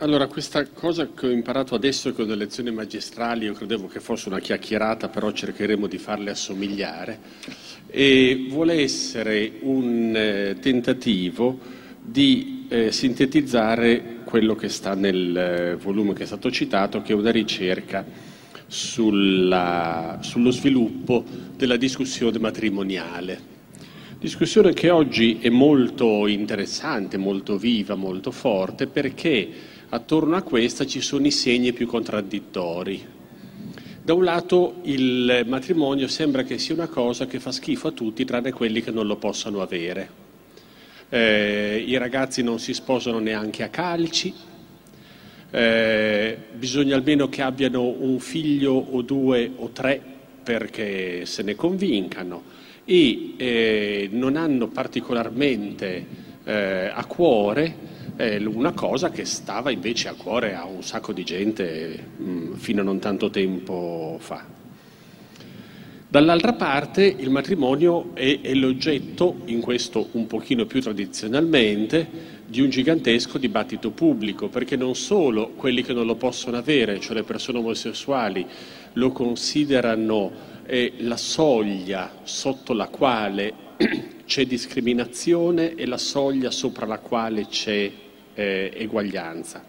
[0.00, 4.28] Allora, questa cosa che ho imparato adesso con le lezioni magistrali, io credevo che fosse
[4.28, 7.18] una chiacchierata, però cercheremo di farle assomigliare,
[7.88, 11.58] e vuole essere un eh, tentativo
[12.00, 17.16] di eh, sintetizzare quello che sta nel eh, volume che è stato citato, che è
[17.16, 18.06] una ricerca
[18.68, 21.24] sulla, sullo sviluppo
[21.56, 23.56] della discussione matrimoniale.
[24.20, 31.00] Discussione che oggi è molto interessante, molto viva, molto forte, perché attorno a questa ci
[31.00, 33.16] sono i segni più contraddittori.
[34.02, 38.24] Da un lato il matrimonio sembra che sia una cosa che fa schifo a tutti
[38.24, 40.26] tranne quelli che non lo possano avere.
[41.10, 44.32] Eh, I ragazzi non si sposano neanche a calci,
[45.50, 50.00] eh, bisogna almeno che abbiano un figlio o due o tre
[50.42, 52.42] perché se ne convincano
[52.84, 56.06] e eh, non hanno particolarmente
[56.44, 57.96] eh, a cuore
[58.26, 62.80] una cosa che stava invece a cuore a un sacco di gente mh, mm, fino
[62.80, 64.44] a non tanto tempo fa.
[66.10, 72.70] Dall'altra parte il matrimonio è, è, l'oggetto, in questo un pochino più tradizionalmente, di un
[72.70, 77.58] gigantesco dibattito pubblico, perché non solo quelli che non lo possono avere, cioè le persone
[77.58, 78.46] omosessuali,
[78.94, 80.32] lo considerano
[80.64, 83.52] eh, la soglia sotto la quale
[84.24, 87.92] c'è discriminazione e la soglia sopra la quale c'è
[88.38, 89.64] eh, eguaglianza,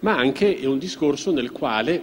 [0.00, 2.02] ma anche è un discorso nel quale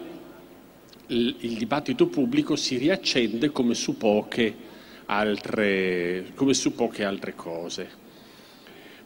[1.07, 4.67] il, il dibattito pubblico si riaccende come su poche
[5.05, 8.07] altre, su poche altre cose.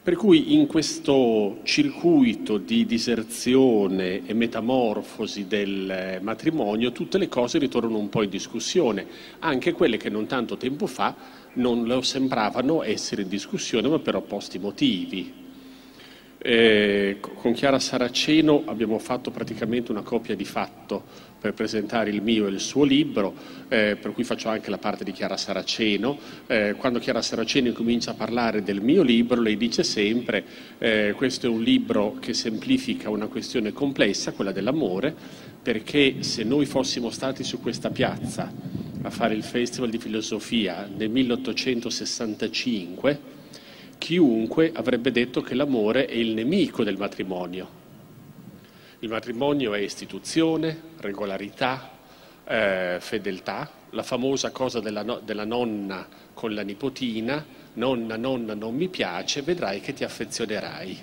[0.02, 7.96] Per cui in questo circuito di diserzione e metamorfosi del matrimonio tutte le cose ritornano
[7.98, 9.06] un po' in discussione,
[9.38, 11.14] anche quelle che non tanto tempo fa
[11.54, 15.43] non lo sembravano essere in discussione, ma per opposti motivi.
[16.46, 21.02] Eh, con Chiara Saraceno abbiamo fatto praticamente una copia di fatto
[21.40, 23.32] per presentare il mio e il suo libro,
[23.68, 26.18] eh, per cui faccio anche la parte di Chiara Saraceno.
[26.46, 30.44] Eh, quando Chiara Saraceno comincia a parlare del mio libro, lei dice sempre
[30.76, 35.16] eh, questo è un libro che semplifica una questione complessa, quella dell'amore,
[35.62, 38.52] perché se noi fossimo stati su questa piazza
[39.00, 43.32] a fare il Festival di Filosofia nel 1865,
[44.04, 47.82] chiunque avrebbe detto che l'amore è il nemico del matrimonio.
[48.98, 51.90] Il matrimonio è istituzione, regolarità,
[52.44, 58.74] eh, fedeltà, la famosa cosa della, no, della nonna con la nipotina, nonna, nonna, non
[58.74, 60.98] mi piace, vedrai che ti affezionerai.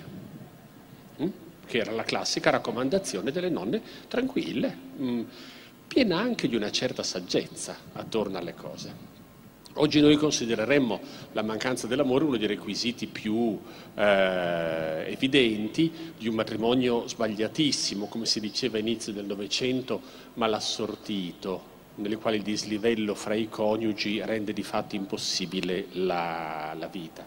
[1.22, 1.28] Mm?
[1.66, 5.22] Che era la classica raccomandazione delle nonne tranquille, mm,
[5.88, 9.11] piena anche di una certa saggezza attorno alle cose.
[9.76, 11.00] Oggi noi considereremmo
[11.32, 13.58] la mancanza dell'amore uno dei requisiti più
[13.94, 20.02] eh, evidenti di un matrimonio sbagliatissimo, come si diceva all'inizio del Novecento,
[20.34, 27.26] malassortito, nelle quali il dislivello fra i coniugi rende di fatto impossibile la, la vita.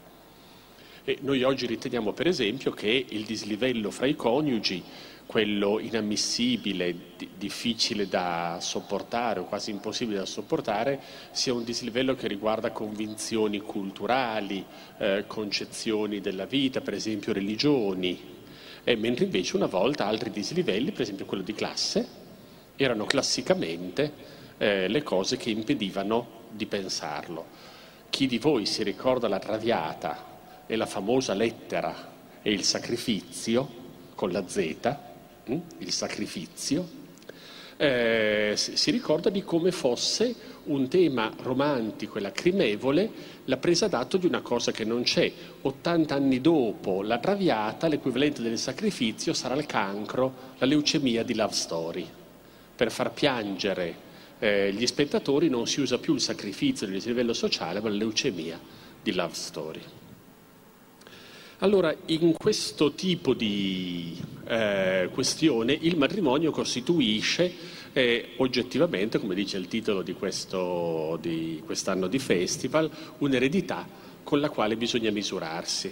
[1.03, 4.83] E noi oggi riteniamo per esempio che il dislivello fra i coniugi
[5.25, 12.27] quello inammissibile, di, difficile da sopportare o quasi impossibile da sopportare, sia un dislivello che
[12.27, 14.63] riguarda convinzioni culturali,
[14.97, 18.33] eh, concezioni della vita, per esempio religioni,
[18.83, 22.07] eh, mentre invece una volta altri dislivelli, per esempio quello di classe,
[22.75, 27.45] erano classicamente eh, le cose che impedivano di pensarlo.
[28.09, 30.33] Chi di voi si ricorda la Traviata
[30.67, 33.83] e la famosa lettera e il sacrificio
[34.15, 35.13] con la Z?
[35.79, 37.03] Il sacrificio,
[37.77, 43.11] eh, si ricorda di come fosse un tema romantico e lacrimevole
[43.45, 45.31] la presa d'atto di una cosa che non c'è.
[45.61, 51.53] 80 anni dopo la traviata, l'equivalente del sacrificio sarà il cancro, la leucemia di Love
[51.53, 52.07] Story.
[52.75, 54.03] Per far piangere
[54.39, 58.59] eh, gli spettatori non si usa più il sacrificio del livello sociale, ma la leucemia
[59.01, 59.81] di Love Story.
[61.59, 67.49] Allora, in questo tipo di eh, questione il matrimonio costituisce
[67.93, 73.87] eh, oggettivamente, come dice il titolo di, questo, di quest'anno di festival, un'eredità
[74.21, 75.89] con la quale bisogna misurarsi.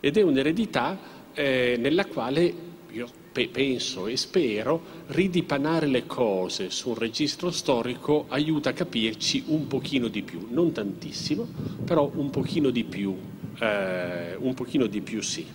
[0.00, 0.98] Ed è un'eredità
[1.32, 2.54] eh, nella quale
[2.90, 9.44] io pe- penso e spero ridipanare le cose su un registro storico aiuta a capirci
[9.46, 11.46] un pochino di più, non tantissimo,
[11.84, 13.16] però un pochino di più
[13.60, 15.46] eh, un pochino di più sì.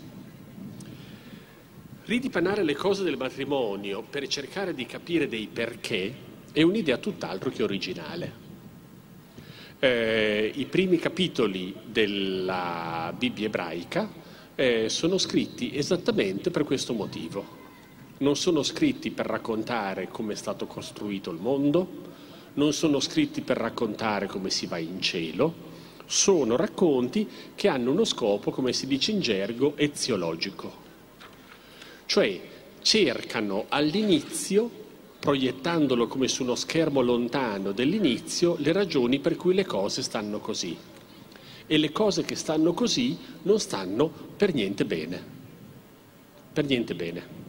[2.05, 6.13] Ridipanare le cose del matrimonio per cercare di capire dei perché
[6.51, 8.41] è un'idea tutt'altro che originale.
[9.79, 14.09] Eh, I primi capitoli della Bibbia ebraica
[14.55, 17.62] eh, sono scritti esattamente per questo motivo.
[18.19, 21.87] Non sono scritti per raccontare come è stato costruito il mondo,
[22.53, 25.71] non sono scritti per raccontare come si va in cielo,
[26.05, 30.81] sono racconti che hanno uno scopo, come si dice in gergo, eziologico.
[32.05, 32.39] Cioè
[32.81, 34.69] cercano all'inizio,
[35.19, 40.77] proiettandolo come su uno schermo lontano dell'inizio, le ragioni per cui le cose stanno così.
[41.65, 45.31] E le cose che stanno così non stanno per niente bene.
[46.53, 47.42] Per niente bene.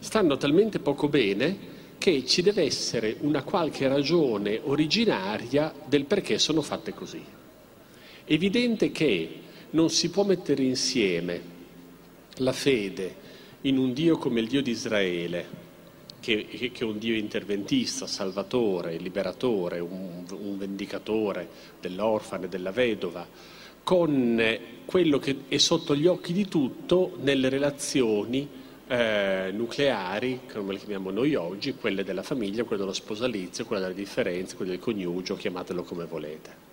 [0.00, 6.62] Stanno talmente poco bene che ci deve essere una qualche ragione originaria del perché sono
[6.62, 7.22] fatte così.
[8.24, 11.42] Evidente che non si può mettere insieme
[12.36, 13.14] la fede
[13.62, 15.46] in un Dio come il Dio di Israele,
[16.20, 21.46] che, che è un Dio interventista, salvatore, liberatore, un, un vendicatore
[21.78, 23.28] dell'orfane, della vedova,
[23.82, 28.59] con quello che è sotto gli occhi di tutto nelle relazioni
[28.90, 33.94] eh, nucleari, come le chiamiamo noi oggi, quelle della famiglia, quelle dello sposalizio, quelle delle
[33.94, 36.68] differenze, quelle del coniugio, chiamatelo come volete.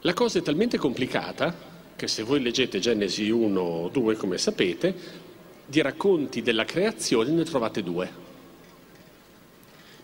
[0.00, 1.54] La cosa è talmente complicata
[1.94, 5.22] che se voi leggete Genesi 1 o 2, come sapete,
[5.66, 8.22] di racconti della creazione ne trovate due.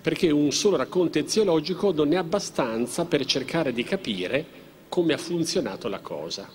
[0.00, 4.46] Perché un solo racconto eziologico non è abbastanza per cercare di capire
[4.88, 6.48] come ha funzionato la cosa.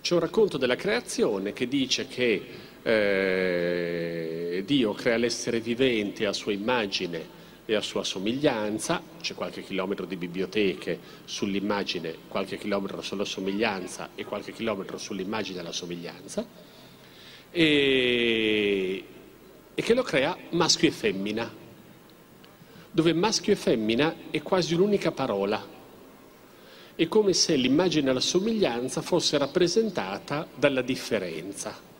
[0.00, 6.52] C'è un racconto della creazione che dice che eh, Dio crea l'essere vivente a sua
[6.52, 14.10] immagine e a sua somiglianza, c'è qualche chilometro di biblioteche sull'immagine, qualche chilometro sulla somiglianza
[14.14, 16.46] e qualche chilometro sull'immagine e la somiglianza,
[17.50, 19.04] e,
[19.74, 21.50] e che lo crea maschio e femmina,
[22.90, 25.72] dove maschio e femmina è quasi un'unica parola.
[26.96, 31.93] È come se l'immagine e la somiglianza fosse rappresentata dalla differenza.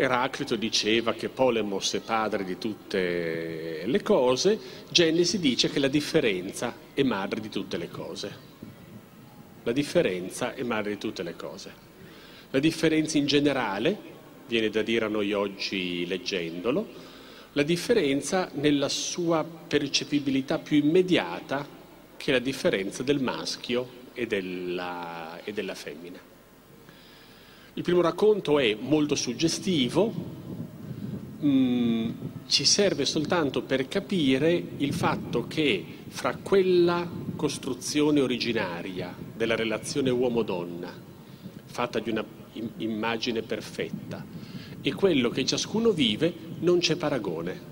[0.00, 4.58] Eraclito diceva che Polemos è padre di tutte le cose,
[4.88, 8.34] Genesi dice che la differenza è madre di tutte le cose.
[9.62, 11.72] La differenza è madre di tutte le cose.
[12.50, 13.98] La differenza in generale,
[14.46, 16.88] viene da dire a noi oggi leggendolo,
[17.52, 21.68] la differenza nella sua percepibilità più immediata,
[22.16, 26.29] che è la differenza del maschio e della, e della femmina.
[27.74, 30.12] Il primo racconto è molto suggestivo,
[31.44, 32.10] mm,
[32.48, 40.92] ci serve soltanto per capire il fatto che fra quella costruzione originaria della relazione uomo-donna,
[41.64, 42.24] fatta di una
[42.78, 44.24] immagine perfetta,
[44.82, 47.68] e quello che ciascuno vive non c'è paragone.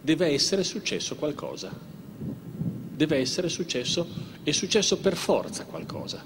[0.00, 1.70] Deve essere successo qualcosa.
[2.90, 4.06] Deve essere successo,
[4.42, 6.24] è successo per forza qualcosa.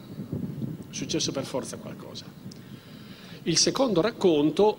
[0.91, 2.04] Successo per forza qualcosa.
[3.47, 4.79] Il secondo racconto,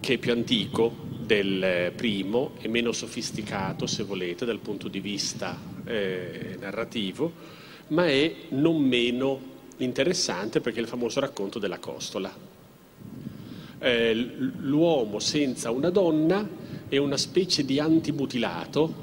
[0.00, 0.94] che è più antico
[1.26, 7.30] del primo e meno sofisticato, se volete, dal punto di vista eh, narrativo,
[7.88, 9.38] ma è non meno
[9.76, 12.34] interessante perché è il famoso racconto della costola.
[13.78, 16.48] Eh, l'uomo senza una donna
[16.88, 18.94] è una specie di antimutilato,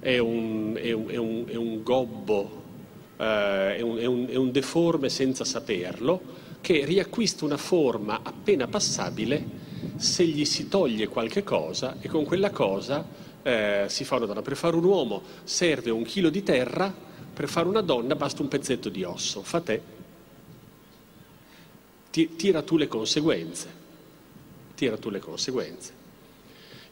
[0.00, 2.62] è un, è un, è un, è un gobbo,
[3.18, 9.66] eh, è un deforme senza saperlo che riacquista una forma appena passabile
[9.96, 13.06] se gli si toglie qualche cosa e con quella cosa
[13.42, 14.42] eh, si fa una donna.
[14.42, 16.92] Per fare un uomo serve un chilo di terra,
[17.32, 19.42] per fare una donna basta un pezzetto di osso.
[19.42, 19.96] Fa te.
[22.10, 23.68] Tira tu le conseguenze.
[24.74, 25.92] Tira tu le conseguenze.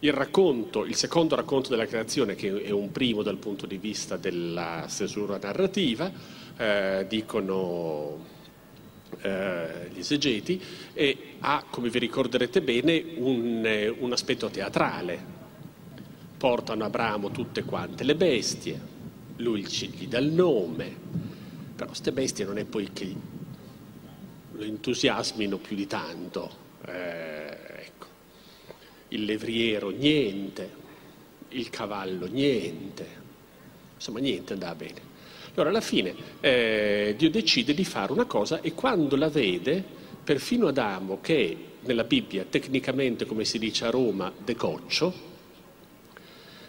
[0.00, 4.16] Il racconto, il secondo racconto della creazione, che è un primo dal punto di vista
[4.16, 6.12] della stesura narrativa,
[6.56, 8.35] eh, dicono
[9.20, 10.60] eh, gli esegeti,
[10.92, 15.34] e ha, come vi ricorderete bene, un, eh, un aspetto teatrale.
[16.36, 18.78] Portano Abramo tutte quante le bestie,
[19.36, 20.94] lui gli dà il nome,
[21.75, 23.14] però queste bestie non è poi che
[24.52, 26.64] lo entusiasmino più di tanto.
[26.86, 28.06] Eh, ecco.
[29.08, 30.70] Il levriero niente,
[31.50, 33.06] il cavallo niente,
[33.94, 35.05] insomma niente andava bene.
[35.56, 39.82] Allora alla fine eh, Dio decide di fare una cosa e quando la vede,
[40.22, 45.14] perfino Adamo, che nella Bibbia tecnicamente, come si dice a Roma, decoccio,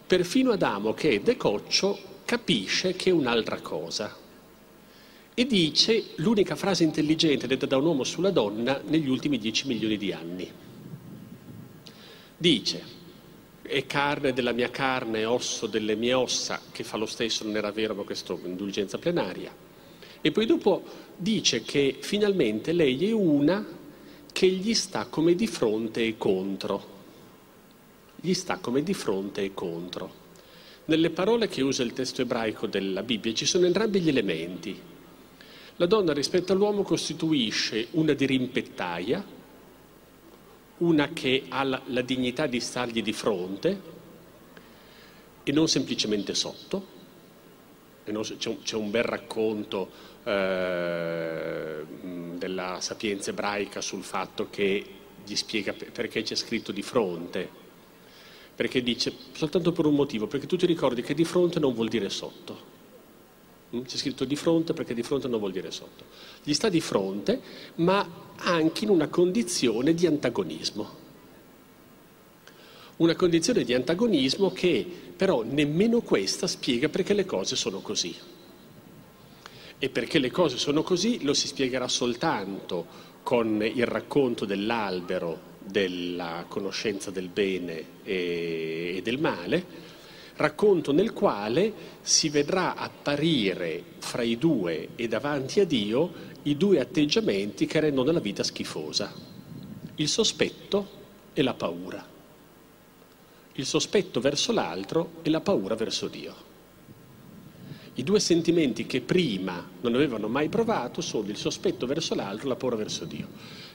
[0.08, 4.16] perfino Adamo che è decoccio capisce che è un'altra cosa
[5.34, 9.98] e dice l'unica frase intelligente detta da un uomo sulla donna negli ultimi dieci milioni
[9.98, 10.50] di anni.
[12.38, 12.84] Dice,
[13.68, 17.72] è carne della mia carne, osso delle mie ossa, che fa lo stesso, non era
[17.72, 19.54] vero, ma questa indulgenza plenaria.
[20.22, 20.84] E poi dopo
[21.16, 23.66] dice che finalmente lei è una
[24.32, 26.96] che gli sta come di fronte e contro.
[28.16, 30.26] Gli sta come di fronte e contro.
[30.86, 34.80] Nelle parole che usa il testo ebraico della Bibbia ci sono entrambi gli elementi.
[35.76, 39.24] La donna rispetto all'uomo costituisce una dirimpettaia,
[40.78, 43.82] una che ha la, la dignità di stargli di fronte
[45.44, 46.96] e non semplicemente sotto.
[48.06, 49.90] Non, c'è, un, c'è, un, bel racconto
[50.24, 51.84] eh,
[52.36, 54.86] della sapienza ebraica sul fatto che
[55.26, 57.66] gli spiega perché c'è scritto di fronte
[58.58, 61.90] perché dice soltanto per un motivo, perché tu ti ricordi che di fronte non vuol
[61.90, 62.67] dire sotto.
[63.76, 63.82] Mm?
[63.82, 66.06] C'è scritto di fronte perché di fronte non vuol dire sotto.
[66.44, 67.40] Gli sta di fronte,
[67.76, 68.08] ma
[68.38, 71.06] anche in una condizione di antagonismo.
[72.98, 78.16] Una condizione di antagonismo che però nemmeno questa spiega perché le cose sono così.
[79.80, 86.46] E perché le cose sono così lo si spiegherà soltanto con il racconto dell'albero della
[86.48, 89.66] conoscenza del bene e, del male,
[90.38, 96.80] racconto nel quale si vedrà apparire fra i due e davanti a Dio i due
[96.80, 99.14] atteggiamenti che rendono la vita schifosa,
[99.96, 100.96] il sospetto
[101.34, 102.06] e la paura,
[103.54, 106.46] il sospetto verso l'altro e la paura verso Dio.
[107.96, 112.50] I due sentimenti che prima non avevano mai provato sono il sospetto verso l'altro e
[112.50, 113.28] la paura verso Dio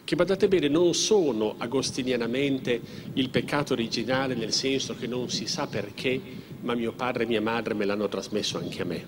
[0.04, 2.80] che badate bene non sono agostinianamente
[3.14, 6.20] il peccato originale nel senso che non si sa perché,
[6.62, 9.06] ma mio padre e mia madre me l'hanno trasmesso anche a me.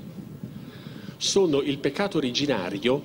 [1.16, 3.02] Sono il peccato originario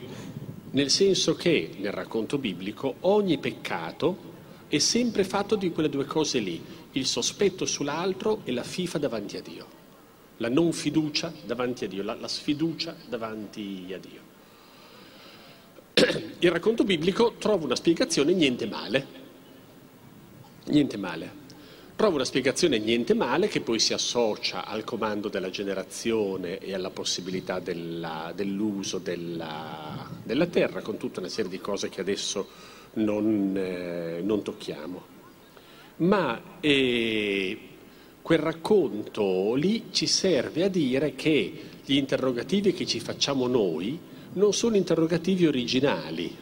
[0.72, 4.28] nel senso che, nel racconto biblico, ogni peccato
[4.68, 9.38] è sempre fatto di quelle due cose lì, il sospetto sull'altro e la fifa davanti
[9.38, 9.66] a Dio,
[10.38, 14.30] la non fiducia davanti a Dio, la, la sfiducia davanti a Dio
[16.40, 19.08] il racconto biblico trova una spiegazione niente male.
[20.66, 21.39] Niente male.
[22.00, 26.92] Trova una spiegazione niente male che poi si associa al comando della generazione e alla
[26.92, 32.48] possibilità della, dell'uso della, della, terra, con tutta una serie di cose che adesso
[32.94, 35.04] non, eh, non tocchiamo.
[35.98, 37.60] Ma eh,
[38.22, 41.54] quel racconto lì ci serve a dire che
[41.84, 44.00] gli interrogativi che ci facciamo noi
[44.36, 46.34] non sono interrogativi originali,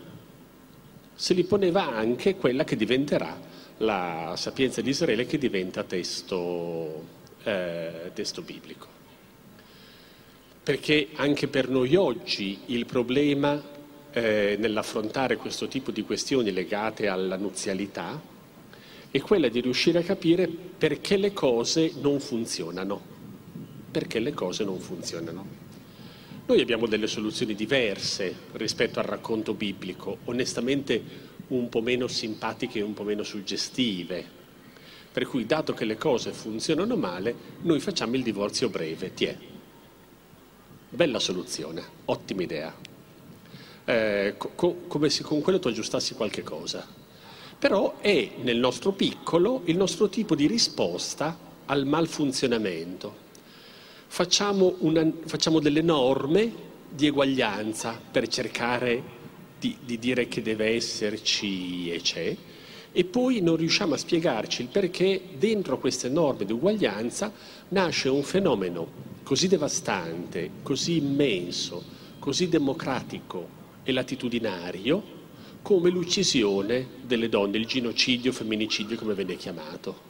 [1.16, 3.48] se li poneva anche quella che diventerà
[3.78, 7.04] la sapienza di Israele che diventa testo,
[7.44, 8.88] eh, testo biblico.
[10.64, 13.62] Perché anche per noi oggi il problema
[14.12, 18.20] eh, nell'affrontare questo tipo di questioni legate alla nuzialità
[19.10, 23.16] è quella di riuscire a capire perché le cose non funzionano.
[23.92, 25.66] Perché le cose non funzionano.
[26.48, 31.02] Noi abbiamo delle soluzioni diverse rispetto al racconto biblico, onestamente
[31.48, 34.36] un po' meno simpatiche e un po' meno suggestive.
[35.12, 39.38] Per cui, dato che le cose funzionano male, noi facciamo il divorzio breve, ti è.
[40.90, 42.76] Bella soluzione, ottima idea.
[43.86, 46.86] Eh, co- come se con quello tu aggiustassi qualche cosa.
[47.58, 53.26] Però è nel nostro piccolo il nostro tipo di risposta al malfunzionamento
[54.08, 59.16] facciamo, una, facciamo delle norme di eguaglianza per cercare
[59.60, 62.36] di, di, dire che deve esserci e c'è,
[62.92, 67.32] e poi non riusciamo a spiegarci il perché dentro queste norme di uguaglianza
[67.70, 71.84] nasce un fenomeno così devastante, così immenso,
[72.20, 75.16] così democratico e latitudinario
[75.62, 80.06] come l'uccisione delle donne, il genocidio, femminicidio come viene chiamato.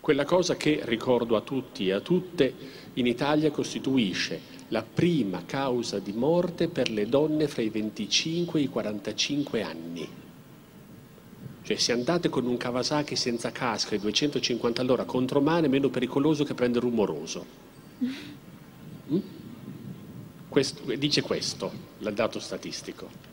[0.00, 2.52] Quella cosa che, ricordo a tutti e a tutte,
[2.94, 4.40] in Italia costituisce
[4.72, 10.08] la prima causa di morte per le donne fra i 25 e i 45 anni.
[11.62, 15.90] Cioè se andate con un Kawasaki senza casca e 250 all'ora contro mano è meno
[15.90, 17.46] pericoloso che prendere rumoroso.
[19.12, 19.18] Mm?
[20.48, 23.30] Questo, dice questo, il dato statistico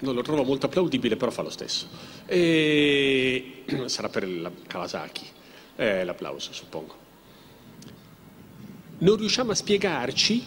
[0.00, 1.88] non lo trovo molto applaudibile, però fa lo stesso.
[2.26, 3.64] E...
[3.86, 5.26] Sarà per la Kawasaki
[5.76, 7.06] eh, l'applauso, suppongo.
[8.98, 10.42] Non riusciamo a spiegarci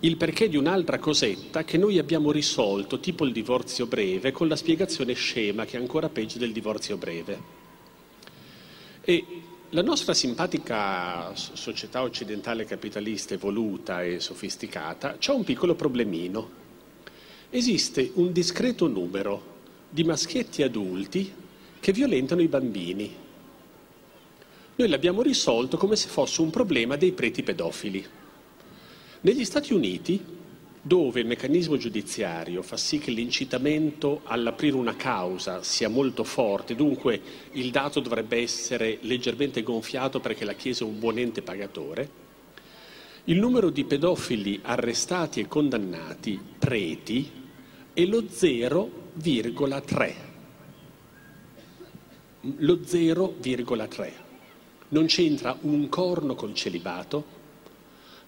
[0.00, 4.56] il perché di un'altra cosetta che noi abbiamo risolto, tipo il divorzio breve, con la
[4.56, 7.40] spiegazione scema che è ancora peggio del divorzio breve.
[9.00, 9.24] E
[9.70, 16.62] la nostra simpatica società occidentale capitalista evoluta e sofisticata ha un piccolo problemino
[17.56, 19.52] esiste un discreto numero
[19.88, 21.32] di maschietti adulti
[21.78, 23.23] che violentano i bambini.
[24.76, 28.04] Noi l'abbiamo risolto come se fosse un problema dei preti pedofili.
[29.20, 30.20] Negli Stati Uniti,
[30.82, 37.20] dove il meccanismo giudiziario fa sì che l'incitamento all'aprire una causa sia molto forte, dunque
[37.52, 42.22] il dato dovrebbe essere leggermente gonfiato perché la Chiesa è un buon ente pagatore,
[43.26, 47.30] il numero di pedofili arrestati e condannati, preti,
[47.92, 50.14] è lo 0,3.
[52.56, 54.23] Lo 0,3.
[54.88, 57.24] Non c'entra un corno col celibato,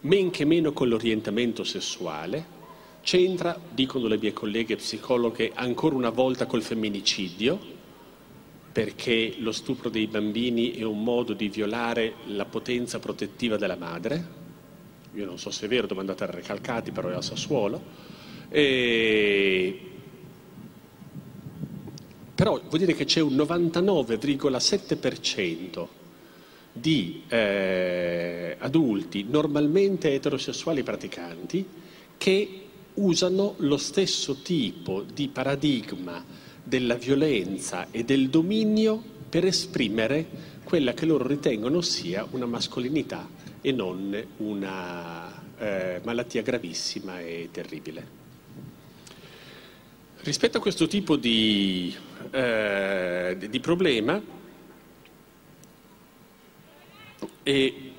[0.00, 2.54] men che meno con l'orientamento sessuale,
[3.02, 7.74] c'entra, dicono le mie colleghe psicologhe, ancora una volta col femminicidio,
[8.72, 14.44] perché lo stupro dei bambini è un modo di violare la potenza protettiva della madre.
[15.14, 17.80] Io non so se è vero, devo andare a Recalcati, però è a Sassuolo.
[18.48, 19.80] E...
[22.34, 25.95] Però vuol dire che c'è un 99,7%
[26.78, 31.66] di eh, adulti normalmente eterosessuali praticanti
[32.18, 32.60] che
[32.94, 36.24] usano lo stesso tipo di paradigma
[36.62, 43.28] della violenza e del dominio per esprimere quella che loro ritengono sia una mascolinità
[43.60, 48.24] e non una eh, malattia gravissima e terribile.
[50.22, 51.94] Rispetto a questo tipo di,
[52.32, 54.20] eh, di problema,
[57.48, 57.92] e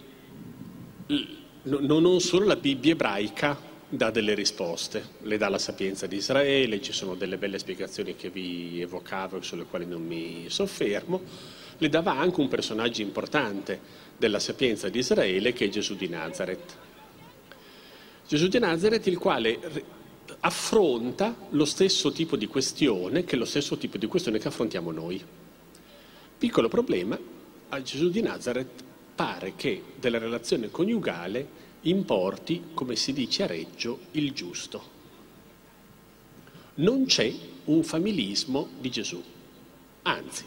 [1.63, 6.91] non solo la Bibbia ebraica dà delle risposte, le dà la sapienza di Israele, ci
[6.91, 11.21] sono delle belle spiegazioni che vi evocavo sulle quali non mi soffermo,
[11.77, 13.79] le dava anche un personaggio importante
[14.17, 16.75] della sapienza di Israele che è Gesù di Nazareth.
[18.27, 19.59] Gesù di Nazareth il quale
[20.41, 24.91] affronta lo stesso tipo di questione che è lo stesso tipo di questione che affrontiamo
[24.91, 25.23] noi.
[26.37, 27.17] Piccolo problema,
[27.69, 28.83] a Gesù di Nazareth
[29.17, 34.95] pare che della relazione coniugale importi, come si dice a Reggio, il giusto.
[36.75, 37.33] Non c'è
[37.65, 39.21] un familismo di Gesù,
[40.03, 40.43] anzi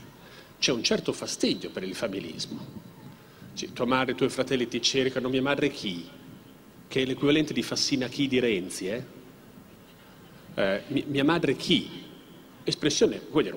[0.61, 2.79] c'è un certo fastidio per il familismo.
[3.55, 6.09] Cioè, tua madre e i tuoi fratelli ti cercano, mia madre chi?
[6.87, 9.05] Che è l'equivalente di Fassina chi di Renzi, eh?
[10.55, 11.91] eh mia madre chi?
[12.63, 13.57] Espressione, vuol dire,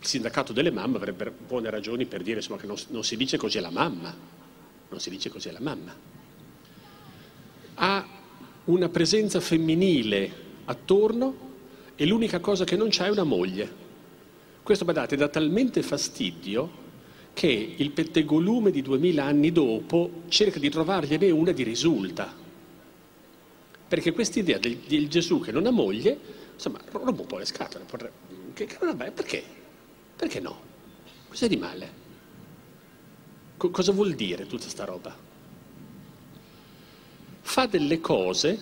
[0.00, 3.36] il sindacato delle mamme avrebbe buone ragioni per dire insomma, che non, non si dice
[3.36, 4.14] così alla mamma,
[4.88, 5.94] non si dice così alla mamma.
[7.74, 8.08] Ha
[8.64, 11.46] una presenza femminile attorno
[11.96, 13.86] e l'unica cosa che non c'ha è una moglie.
[14.62, 16.86] Questo, badate, dà talmente fastidio
[17.32, 22.34] che il pettegolume di duemila anni dopo cerca di trovargliene una di risulta.
[23.88, 26.18] Perché questa idea del, del, Gesù che non ha moglie,
[26.52, 27.84] insomma, rompe un po' le scatole.
[28.52, 28.76] Che, che,
[29.12, 29.57] perché?
[30.18, 30.60] Perché no?
[31.28, 31.92] Cos'è di male?
[33.56, 35.16] Co- cosa vuol dire tutta sta roba?
[37.40, 38.58] Fa delle cose,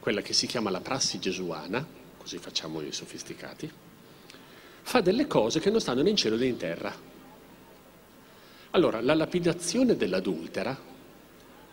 [0.00, 1.86] quella che si chiama la prassi gesuana,
[2.16, 3.70] così facciamo i sofisticati,
[4.82, 6.92] fa delle cose che non stanno né in cielo né in terra.
[8.72, 10.76] Allora, la lapidazione dell'adultera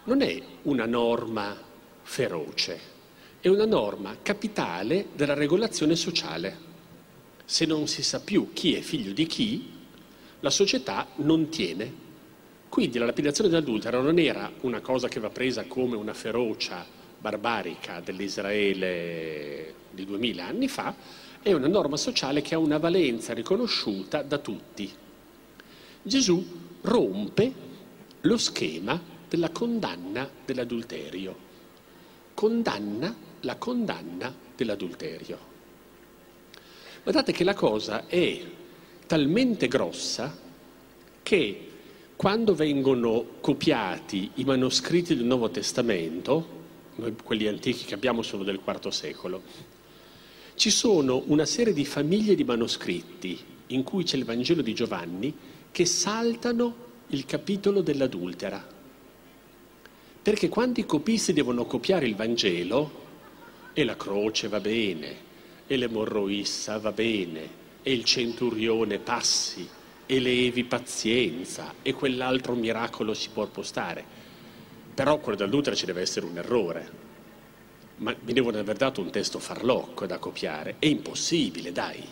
[0.04, 1.60] non è una norma
[2.04, 2.80] feroce,
[3.40, 6.66] è una norma capitale della regolazione sociale
[7.50, 9.72] se non si sa più chi è figlio di chi,
[10.42, 12.06] la società non tiene.
[12.68, 16.86] Quindi la lapidazione dell'adultero non era una cosa che va presa come una ferocia
[17.18, 20.94] barbarica dell'Israele di duemila anni fa,
[21.42, 24.92] è una norma sociale che ha una valenza riconosciuta da tutti.
[26.04, 26.46] Gesù
[26.82, 27.54] rompe
[28.20, 31.36] lo schema della condanna dell'adulterio,
[32.34, 35.56] condanna la condanna dell'adulterio.
[37.08, 38.38] Guardate che la cosa è
[39.06, 40.38] talmente grossa
[41.24, 41.68] che
[42.18, 46.46] quando vengono copiati i manoscritti del Nuovo Testamento,
[47.24, 49.42] quelli antichi che abbiamo sono del IV secolo,
[50.56, 55.34] ci sono una serie di famiglie di manoscritti in cui c'è il Vangelo di Giovanni
[55.72, 56.76] che saltano
[57.08, 58.68] il capitolo dell'adultera.
[60.22, 63.06] Perché quando i copisti devono copiare il Vangelo,
[63.72, 65.27] e la croce va bene,
[65.68, 69.68] e l'emorroissa va bene, e il centurione passi,
[70.06, 74.04] e levi pazienza, e quell'altro miracolo si può postare.
[74.94, 77.06] Però quello dell'utero ci deve essere un errore.
[77.98, 80.76] Ma mi devono aver dato un testo farlocco da copiare.
[80.80, 82.04] È impossibile, dai.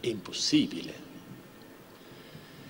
[0.00, 1.06] È impossibile.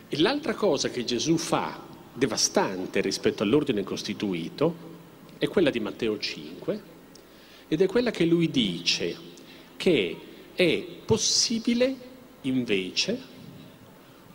[0.08, 1.78] E l'altra cosa che Gesù fa,
[2.14, 4.86] devastante rispetto all'ordine costituito,
[5.38, 6.82] è quella di Matteo 5,
[7.68, 9.27] ed è quella che lui dice
[9.78, 10.16] che
[10.54, 11.96] è possibile
[12.42, 13.36] invece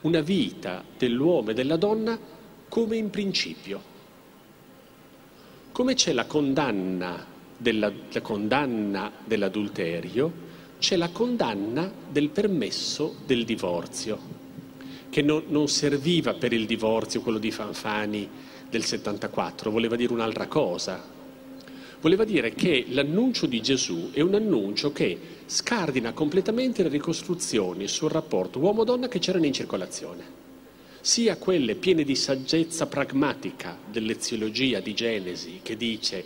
[0.01, 2.17] una vita dell'uomo e della donna
[2.69, 3.91] come in principio.
[5.71, 7.25] Come c'è la condanna,
[7.57, 10.31] della, la condanna dell'adulterio,
[10.79, 14.19] c'è la condanna del permesso del divorzio,
[15.09, 18.29] che non, non serviva per il divorzio quello di Fanfani
[18.69, 21.21] del 74, voleva dire un'altra cosa.
[22.03, 28.11] Voleva dire che l'annuncio di Gesù è un annuncio che scardina completamente le ricostruzioni sul
[28.11, 30.21] rapporto uomo-donna che c'erano in circolazione.
[30.99, 36.25] Sia quelle piene di saggezza pragmatica dell'eziologia di Genesi che dice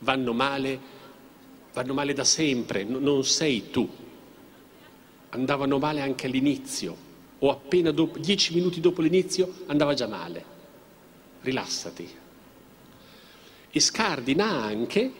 [0.00, 0.78] vanno male,
[1.72, 3.88] vanno male da sempre, non sei tu,
[5.30, 6.94] andavano male anche all'inizio
[7.38, 10.44] o appena dopo, dieci minuti dopo l'inizio andava già male,
[11.40, 12.24] rilassati.
[13.70, 15.12] E scardina anche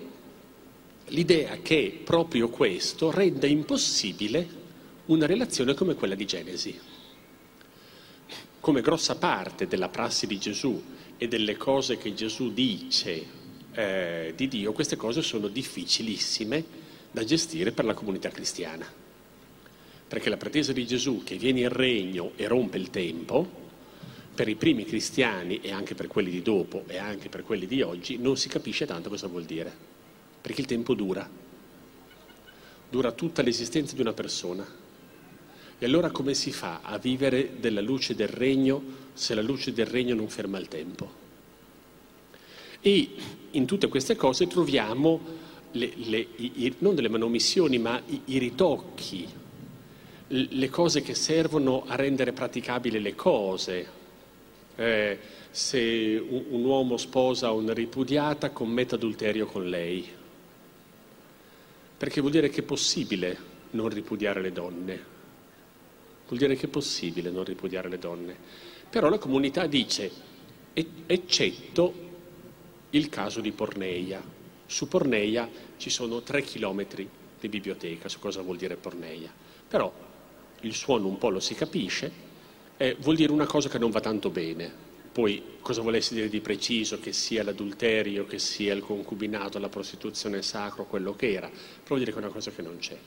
[1.09, 4.65] l'idea che proprio questo renda impossibile
[5.07, 6.81] una relazione come quella di Genesi
[8.67, 10.83] come grossa parte della prassi di Gesù
[11.17, 13.25] e delle cose che Gesù dice
[13.71, 16.65] eh, di Dio, queste cose sono difficilissime
[17.13, 18.85] da gestire per la comunità cristiana.
[20.09, 23.66] Perché la pretesa di Gesù che viene il regno e rompe il tempo,
[24.37, 27.83] per i primi cristiani e anche per quelli di dopo e anche per quelli di
[27.83, 29.75] oggi, non si capisce tanto cosa vuol dire.
[30.41, 31.29] Perché il tempo dura.
[32.89, 34.85] Dura tutta l'esistenza di una persona
[35.79, 39.87] e allora come si fa a vivere della luce del regno se la luce del
[39.87, 41.25] regno non ferma il tempo?
[42.81, 43.11] E
[43.51, 45.21] in tutte queste cose troviamo
[45.73, 49.29] le, le, i, non delle manomissioni, ma i, i ritocchi,
[50.29, 53.96] le cose che servono a rendere praticabili le cose.
[54.77, 55.19] Eh,
[55.51, 60.07] se un, un, uomo sposa una ripudiata, commette adulterio con lei.
[61.97, 63.39] Perché vuol dire che è possibile
[63.71, 65.15] non ripudiare le donne.
[66.29, 68.37] Vuol dire che è possibile non ripudiare le donne.
[68.91, 70.11] Però la comunità dice,
[71.07, 71.95] eccetto
[72.91, 74.23] il caso di Porneia.
[74.67, 77.09] Su Porneia ci sono tre chilometri
[77.39, 79.33] di biblioteca, su cosa vuol dire Porneia.
[79.69, 79.93] Però
[80.61, 82.26] il suono un po' lo si capisce,
[82.77, 84.85] eh, vuol dire una cosa che non va tanto bene.
[85.13, 90.43] Poi cosa volesse dire di preciso, che sia l'adulterio, che sia il concubinato, la prostituzione
[90.43, 92.99] sacro, quello che era, però vuol dire che è una cosa che non c'è.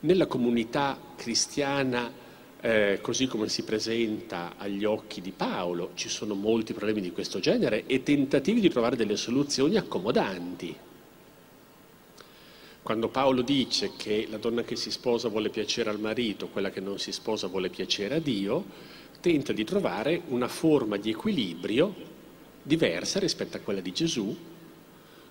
[0.00, 2.10] Nella comunità cristiana,
[2.60, 7.40] eh, così come si presenta agli occhi di Paolo, ci sono molti problemi di questo
[7.40, 10.74] genere e tentativi di trovare delle soluzioni accomodanti.
[12.82, 16.80] Quando Paolo dice che la donna che si sposa vuole piacere al marito, quella che
[16.80, 18.64] non si sposa vuole piacere a Dio,
[19.20, 21.94] tenta di trovare una forma di equilibrio
[22.60, 24.36] diversa rispetto a quella di Gesù,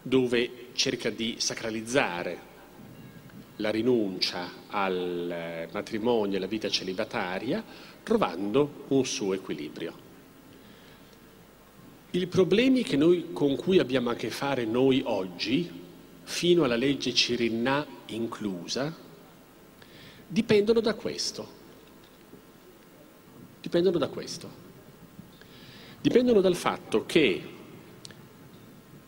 [0.02, 2.50] dove cerca di sacralizzare
[3.58, 7.62] la rinuncia al eh, matrimonio e alla vita celibataria,
[8.02, 10.10] trovando un suo equilibrio.
[12.12, 15.81] I problemi noi, con cui abbiamo a che fare noi oggi,
[16.24, 18.96] fino alla legge Cirinna inclusa,
[20.28, 21.60] dipendono da questo.
[23.60, 24.50] Dipendono da questo.
[26.02, 27.44] Dipendono dal fatto che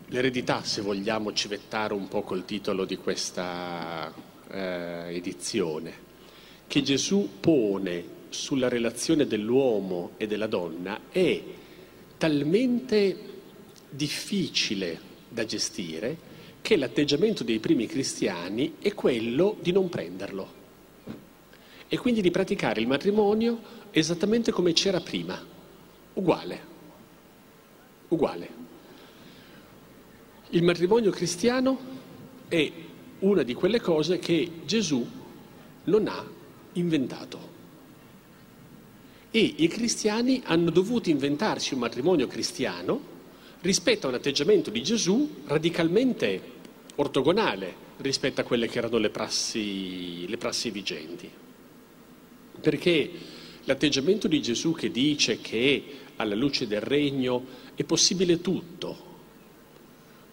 [0.07, 4.13] l'eredità, se vogliamo civettare un po' col titolo di questa
[4.49, 6.11] eh, edizione,
[6.67, 11.41] che Gesù pone sulla relazione dell'uomo e della donna è
[12.17, 13.31] talmente
[13.89, 14.99] difficile
[15.29, 16.31] da gestire
[16.63, 20.61] che l'atteggiamento dei primi cristiani è quello di non prenderlo
[21.89, 23.59] e quindi di praticare il matrimonio
[23.91, 25.45] esattamente come c'era prima,
[26.13, 26.59] uguale,
[28.07, 28.49] uguale.
[30.51, 31.77] Il matrimonio cristiano
[32.47, 32.71] è
[33.19, 35.05] una di quelle cose che Gesù
[35.83, 36.25] non ha
[36.73, 37.51] inventato.
[39.31, 43.11] E i cristiani hanno dovuto inventarsi un matrimonio cristiano
[43.59, 46.52] rispetto a un atteggiamento di Gesù radicalmente
[46.95, 51.29] ortogonale rispetto a quelle che erano le prassi, le prassi vigenti.
[52.59, 53.11] Perché
[53.63, 55.83] l'atteggiamento di Gesù che dice che
[56.17, 59.11] alla luce del regno è possibile tutto,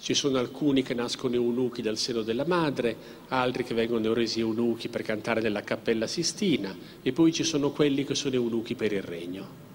[0.00, 2.96] ci sono alcuni che nascono eunuchi dal seno della madre,
[3.28, 8.04] altri che vengono resi eunuchi per cantare nella cappella Sistina e poi ci sono quelli
[8.04, 9.68] che sono eunuchi per il regno.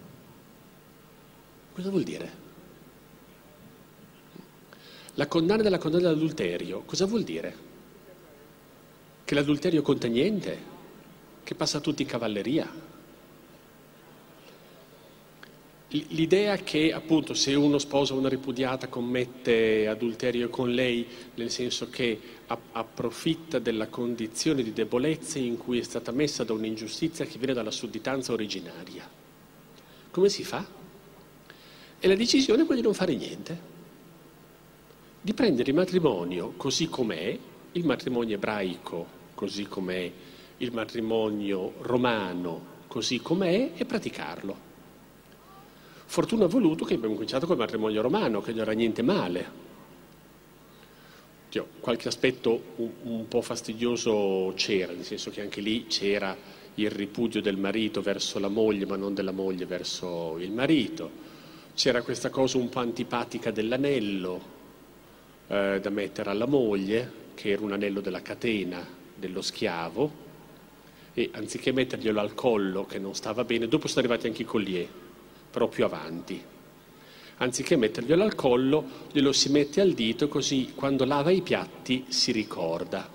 [1.73, 2.44] Cosa vuol dire?
[5.15, 7.55] La condanna della condanna dell'adulterio, cosa vuol dire?
[9.23, 10.73] Che l'adulterio conta niente?
[11.43, 12.69] Che passa tutti in cavalleria?
[15.87, 22.19] L'idea che appunto se uno sposa una ripudiata commette adulterio con lei, nel senso che
[22.73, 27.71] approfitta della condizione di debolezza in cui è stata messa da un'ingiustizia che viene dalla
[27.71, 29.09] sudditanza originaria.
[30.11, 30.65] Come si fa?
[31.99, 33.73] E la decisione è quella di non fare niente.
[35.25, 37.35] Di prendere il matrimonio così com'è,
[37.71, 40.11] il matrimonio ebraico così com'è,
[40.57, 44.55] il matrimonio romano così com'è e praticarlo.
[46.05, 49.51] Fortuna ha voluto che abbiamo cominciato col matrimonio romano, che non era niente male.
[51.49, 56.37] Dio, qualche aspetto un, un po' fastidioso c'era, nel senso che anche lì c'era
[56.75, 61.09] il ripudio del marito verso la moglie, ma non della moglie verso il marito.
[61.73, 64.53] C'era questa cosa un po' antipatica dell'anello
[65.47, 70.23] eh, da mettere alla moglie, che era un anello della catena dello schiavo,
[71.13, 74.87] e anziché metterglielo al collo, che non stava bene, dopo sono arrivati anche i collier,
[75.69, 76.43] più avanti.
[77.37, 82.33] Anziché metterglielo al collo, glielo si mette al dito così quando lava i piatti si
[82.33, 83.09] ricorda.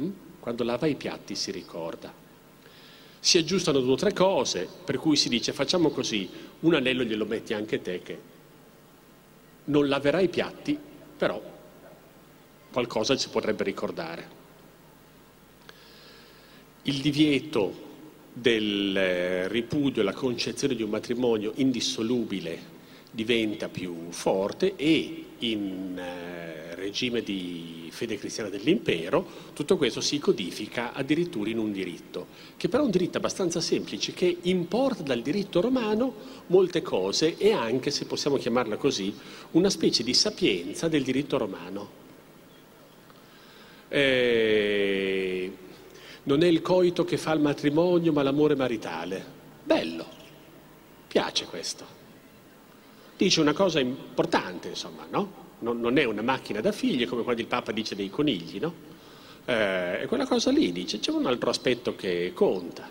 [0.00, 0.10] Mm?
[0.40, 2.12] Quando lava i piatti si ricorda.
[3.20, 6.28] Si aggiustano due o tre cose, per cui si dice facciamo così,
[6.60, 8.18] un anello glielo metti anche te che
[9.64, 10.78] non laverai i piatti,
[11.22, 11.40] però
[12.72, 14.28] qualcosa si potrebbe ricordare.
[16.82, 17.90] Il divieto
[18.32, 22.58] del eh, ripudio e la concezione di un matrimonio indissolubile
[23.08, 30.92] diventa più forte e in eh, regime di fede cristiana dell'impero tutto questo si codifica
[30.92, 35.60] addirittura in un diritto, che però è un diritto abbastanza semplice che importa dal diritto
[35.60, 36.14] romano
[36.48, 39.14] molte cose e anche, se possiamo chiamarla così,
[39.52, 42.00] una specie di sapienza del diritto romano.
[43.88, 45.52] Eh,
[46.24, 49.24] non è il coito che fa il matrimonio, ma l'amore maritale.
[49.64, 50.06] Bello,
[51.08, 51.84] piace questo.
[53.16, 55.42] Dice una cosa importante, insomma, no?
[55.62, 58.74] Non, è una macchina da figli come quando il Papa dice dei conigli, no?
[59.44, 62.90] Eh, e quella cosa lì dice, c'è un altro aspetto che conta.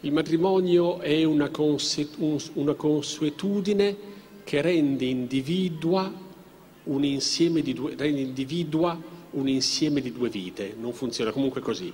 [0.00, 1.50] Il matrimonio è una,
[2.54, 3.96] una consuetudine
[4.42, 6.12] che rende individua
[6.84, 8.98] un insieme di due, rende individua
[9.30, 11.92] un insieme di due vite, non funziona comunque così.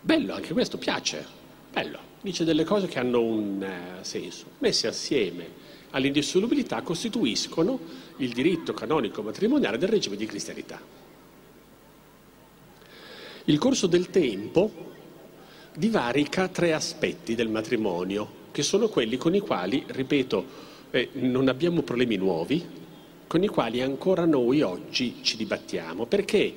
[0.00, 1.24] Bello, anche questo piace,
[1.72, 5.62] bello, dice delle cose che hanno un eh, senso, messe assieme
[5.94, 7.78] all'indissolubilità costituiscono
[8.18, 10.80] il diritto canonico matrimoniale del regime di cristianità.
[13.46, 14.92] Il corso del tempo
[15.76, 20.44] divarica tre aspetti del matrimonio, che sono quelli con i quali, ripeto,
[20.90, 22.64] eh, non abbiamo problemi nuovi,
[23.26, 26.54] con i quali ancora noi oggi ci dibattiamo, perché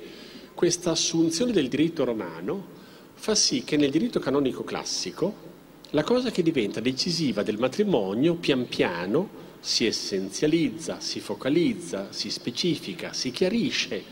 [0.54, 2.76] questa assunzione del diritto romano
[3.14, 5.46] fa sì che nel diritto canonico classico
[5.90, 13.12] la cosa che diventa decisiva del matrimonio pian piano si essenzializza, si focalizza, si specifica,
[13.12, 14.04] si chiarisce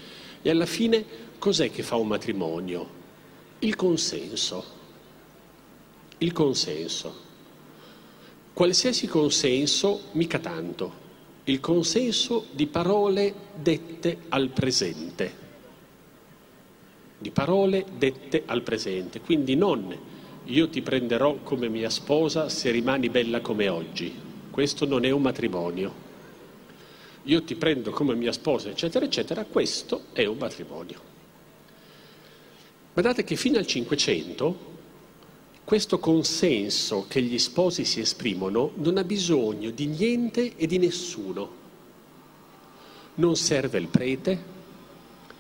[0.43, 1.05] e alla fine
[1.39, 2.89] cos'è che fa un matrimonio?
[3.61, 4.65] Il consenso.
[6.19, 7.25] Il consenso.
[8.53, 11.05] Qualsiasi consenso, mica tanto
[11.49, 15.45] il consenso di parole dette al presente.
[17.19, 19.21] Di parole dette al presente.
[19.21, 19.97] Quindi non
[20.45, 24.26] io ti prenderò come mia sposa se rimani bella come oggi.
[24.57, 25.92] Questo non è un matrimonio.
[27.25, 29.45] Io ti prendo come mia sposa, eccetera, eccetera.
[29.45, 30.99] Questo è un matrimonio.
[32.95, 34.57] Guardate che fino al Cinquecento
[35.62, 41.51] questo consenso che gli sposi si esprimono non ha bisogno di niente e di nessuno.
[43.16, 44.42] Non serve il prete,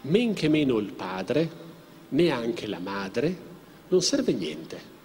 [0.02, 1.50] men che meno il padre,
[2.10, 3.34] neanche la madre,
[3.88, 4.95] non serve niente.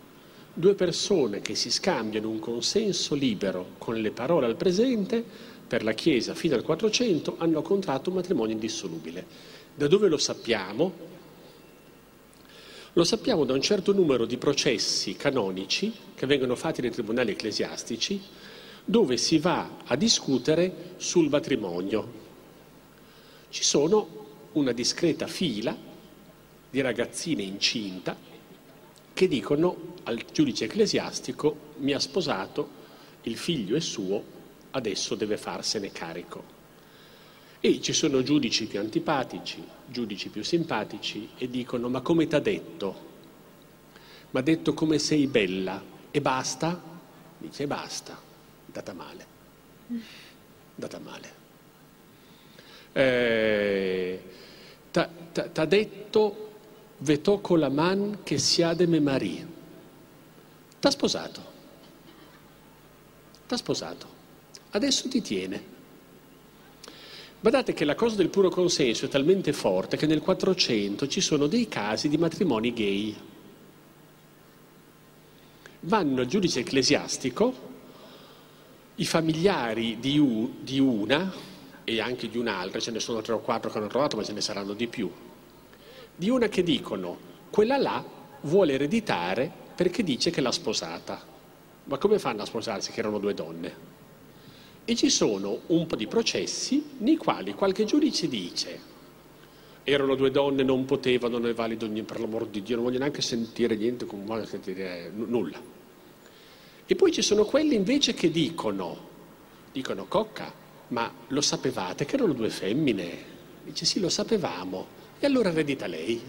[0.62, 5.26] Due persone che si scambiano un consenso libero con le parole al presente,
[5.68, 9.26] per la Chiesa fino al 400 hanno contratto un matrimonio indissolubile.
[9.74, 10.94] Da dove lo sappiamo?
[12.94, 18.22] Lo sappiamo da un certo numero di processi canonici che vengono fatti nei tribunali ecclesiastici
[18.86, 22.08] dove si va a discutere sul matrimonio.
[23.50, 25.76] Ci sono una discreta fila
[26.70, 28.30] di ragazzine incinta
[29.22, 32.80] che dicono al giudice ecclesiastico mi ha sposato,
[33.24, 34.24] il figlio è suo,
[34.72, 36.44] adesso deve farsene carico.
[37.60, 42.40] E ci sono giudici più antipatici, giudici più simpatici e dicono ma come ti ha
[42.40, 43.10] detto?
[44.32, 46.82] Mi ha detto come sei bella e basta?
[47.38, 48.20] Dice basta,
[48.66, 49.26] data male,
[50.74, 51.34] data male.
[52.92, 54.22] Eh,
[54.90, 55.00] ti
[55.60, 56.51] ha detto
[57.02, 59.48] ve tocco la man che siade me Maria.
[60.80, 61.42] T'ha sposato.
[63.48, 64.08] T'ha sposato.
[64.72, 65.80] Adesso ti tiene.
[67.40, 71.48] Guardate che la cosa del puro consenso è talmente forte che nel 400 ci sono
[71.48, 73.16] dei casi di matrimoni gay.
[75.82, 77.70] Vanno al giudice ecclesiastico
[78.96, 81.34] i familiari di, u, di una
[81.84, 84.34] e anche di un'altra, ce ne sono tre o quattro che hanno trovato, ma ce
[84.34, 85.12] ne saranno di più,
[86.16, 87.18] di una che dicono
[87.50, 88.04] quella là
[88.42, 91.22] vuole ereditare perché dice che l'ha sposata.
[91.86, 93.90] Ma come fanno a sposarsi che erano due donne?
[94.86, 98.90] E ci sono un po' di processi nei quali qualche giudice dice
[99.84, 103.22] erano due donne, non potevano, non è valido per l'amor di Dio, non voglio neanche
[103.22, 105.60] sentire niente, non voglio sentire n- nulla.
[106.86, 109.10] E poi ci sono quelli invece che dicono,
[109.72, 110.54] dicono cocca,
[110.90, 113.30] ma lo sapevate che erano due femmine?
[113.64, 115.00] Dice sì, lo sapevamo.
[115.24, 116.20] E allora eredita lei.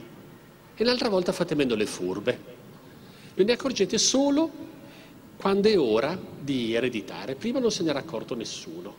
[0.74, 2.38] E l'altra volta fate meno le furbe.
[3.34, 4.50] Ve ne accorgete solo
[5.38, 7.34] quando è ora di ereditare.
[7.34, 8.94] Prima non se ne era accorto nessuno.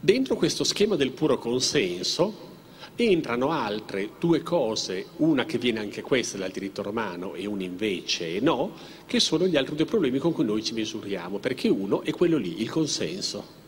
[0.00, 2.50] Dentro questo schema del puro consenso
[2.96, 8.40] entrano altre due cose, una che viene anche questa dal diritto romano e una invece
[8.40, 8.72] no,
[9.06, 12.38] che sono gli altri due problemi con cui noi ci misuriamo, perché uno è quello
[12.38, 13.60] lì, il consenso.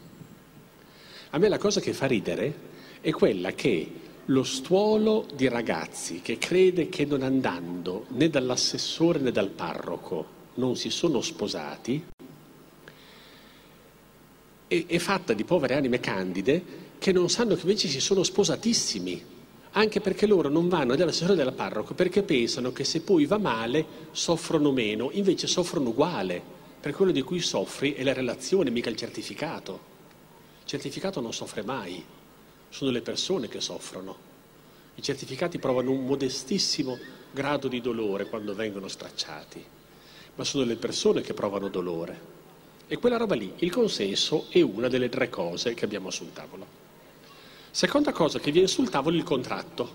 [1.31, 2.73] A me la cosa che fa ridere
[3.05, 3.87] è quella che
[4.25, 10.75] lo stuolo di ragazzi che crede che non andando né dall'assessore né dal parroco non
[10.75, 12.03] si sono sposati,
[14.67, 16.65] è, è fatta di povere anime candide
[16.97, 19.23] che non sanno che invece si sono sposatissimi,
[19.73, 23.85] anche perché loro non vanno dall'assessore della parroco perché pensano che se poi va male
[24.13, 26.41] soffrono meno, invece soffrono uguale,
[26.81, 29.93] per quello di cui soffri è la relazione, mica il certificato.
[30.63, 32.03] Il certificato non soffre mai,
[32.75, 34.17] sono le persone che soffrono.
[34.97, 36.99] I certificati provano un modestissimo
[37.31, 39.65] grado di dolore quando vengono stracciati,
[40.35, 42.33] ma sono le persone che provano dolore.
[42.89, 46.67] E quella roba lì, il consenso, è una delle tre cose che abbiamo sul tavolo.
[47.71, 49.93] Seconda cosa che viene sul tavolo, il contratto.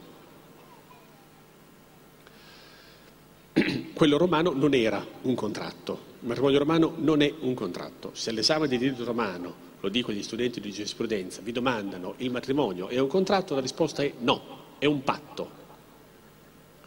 [3.93, 8.11] Quello romano non era un contratto, il matrimonio romano non è un contratto.
[8.13, 12.87] Se all'esame di diritto romano, lo dico agli studenti di giurisprudenza, vi domandano il matrimonio
[12.87, 15.49] è un contratto, la risposta è no, è un patto,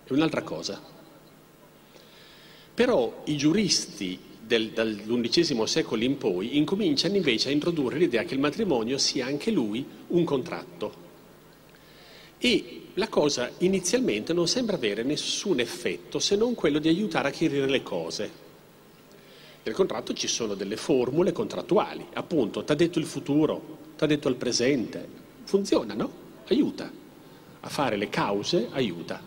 [0.05, 0.81] è un'altra cosa.
[2.75, 8.99] Però i giuristi dall'undicesimo secolo in poi incominciano invece a introdurre l'idea che il matrimonio
[8.99, 11.01] sia anche lui un contratto.
[12.39, 17.31] E la cosa inizialmente non sembra avere nessun effetto se non quello di aiutare a
[17.31, 18.42] chiarire le cose.
[19.64, 24.07] Nel contratto ci sono delle formule contrattuali, appunto, ti ha detto il futuro, ti ha
[24.07, 25.07] detto il presente,
[25.44, 26.11] funziona, no?
[26.48, 26.90] Aiuta.
[27.61, 29.22] A fare le cause aiuta.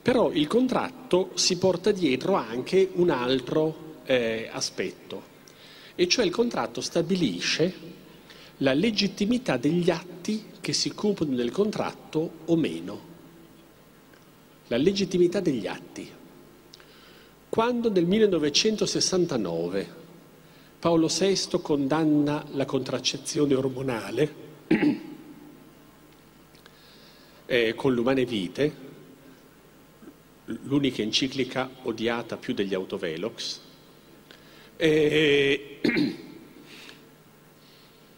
[0.00, 5.22] Però il contratto si porta dietro anche un altro eh, aspetto,
[5.96, 7.92] e cioè il contratto stabilisce
[8.58, 13.12] la legittimità degli atti che si compiono nel contratto o meno.
[14.68, 16.13] La legittimità degli atti.
[17.54, 19.94] Quando nel 1969
[20.80, 24.34] Paolo VI condanna la contraccezione ormonale
[27.46, 28.74] eh, con l'umane vite,
[30.46, 33.60] l'unica enciclica odiata più degli autovelox.
[34.74, 35.80] E...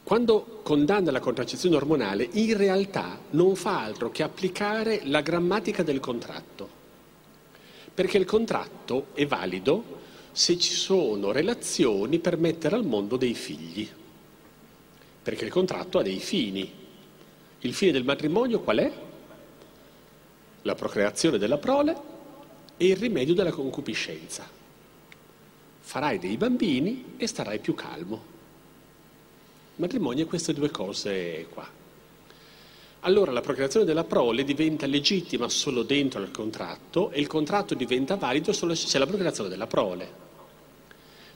[0.03, 6.01] Quando condanna la contraccezione ormonale, in realtà non fa altro che applicare la grammatica del
[6.01, 6.76] contratto,
[7.97, 13.89] perché il contratto è valido se ci sono relazioni per mettere al mondo dei figli,
[15.23, 16.71] perché il contratto ha dei fini.
[17.61, 18.93] Il fine del matrimonio qual è?
[20.61, 21.97] La procreazione della prole
[22.77, 24.47] e il rimedio della concupiscenza.
[25.81, 28.15] Farai dei bambini e starai più calmo.
[29.77, 31.67] Il matrimonio è queste due cose qua.
[33.07, 38.17] Allora la procreazione della prole diventa legittima solo dentro il contratto e il contratto diventa
[38.17, 40.25] valido solo se c'è la procreazione della prole.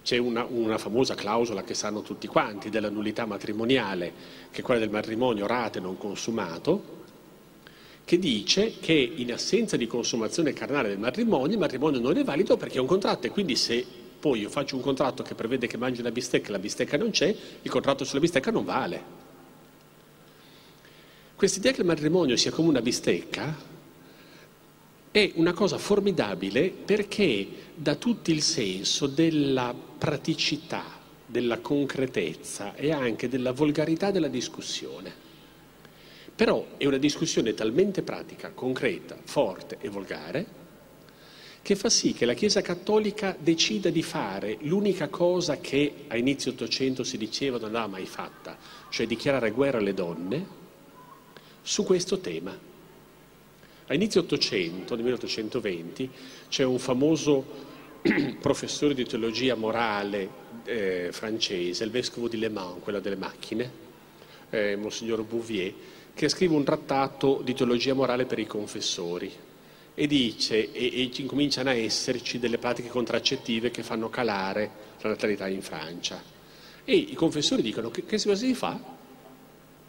[0.03, 4.13] C'è una, una, famosa clausola che sanno tutti quanti della nullità matrimoniale,
[4.51, 7.05] che è quella del matrimonio rate non consumato,
[8.05, 12.57] che dice che in assenza di consumazione carnale del matrimonio, il matrimonio non è valido
[12.57, 13.87] perché è un contratto e quindi se
[14.19, 17.11] poi io faccio un contratto che prevede che mangi una bistecca e la bistecca non
[17.11, 19.20] c'è, il contratto sulla bistecca non vale.
[21.41, 23.57] Quest'idea che il matrimonio sia come una bistecca
[25.11, 30.85] è una cosa formidabile perché dà tutto il senso della praticità,
[31.25, 35.11] della concretezza e anche della volgarità della discussione.
[36.37, 40.47] Però è una discussione talmente pratica, concreta, forte e volgare
[41.63, 46.51] che fa sì che la Chiesa Cattolica decida di fare l'unica cosa che a inizio
[46.51, 48.59] Ottocento si diceva non aveva mai fatta,
[48.91, 50.60] cioè dichiarare guerra alle donne,
[51.71, 52.51] su questo tema.
[53.87, 56.11] A inizio Ottocento, nel 1820,
[56.49, 57.47] c'è un famoso
[58.41, 60.29] professore di teologia morale
[60.65, 63.71] eh, francese, il vescovo di Le Mans, quello delle macchine,
[64.51, 65.73] eh, Monsignor Bouvier,
[66.13, 69.33] che scrive un trattato di teologia morale per i confessori
[69.95, 74.71] e dice e, e incominciano a esserci delle pratiche contraccettive che fanno calare
[75.03, 76.21] la natalità in Francia.
[76.85, 78.99] E i confessori dicono che, che si fa?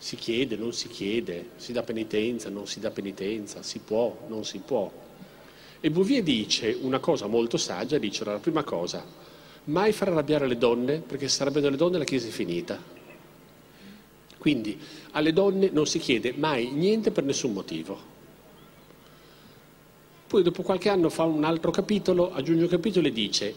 [0.02, 4.44] Si chiede, non si chiede, si dà penitenza, non si dà penitenza, si può, non
[4.44, 4.92] si può.
[5.80, 9.06] E Bouvier dice una cosa molto saggia, dice la prima cosa,
[9.66, 12.84] mai far arrabbiare le donne, perché se arrabbiano le donne la Chiesa è finita.
[14.40, 14.76] Quindi
[15.12, 18.00] alle donne non si chiede mai niente per nessun motivo.
[20.26, 23.54] Poi dopo qualche anno fa un altro capitolo, aggiunge un capitolo e dice,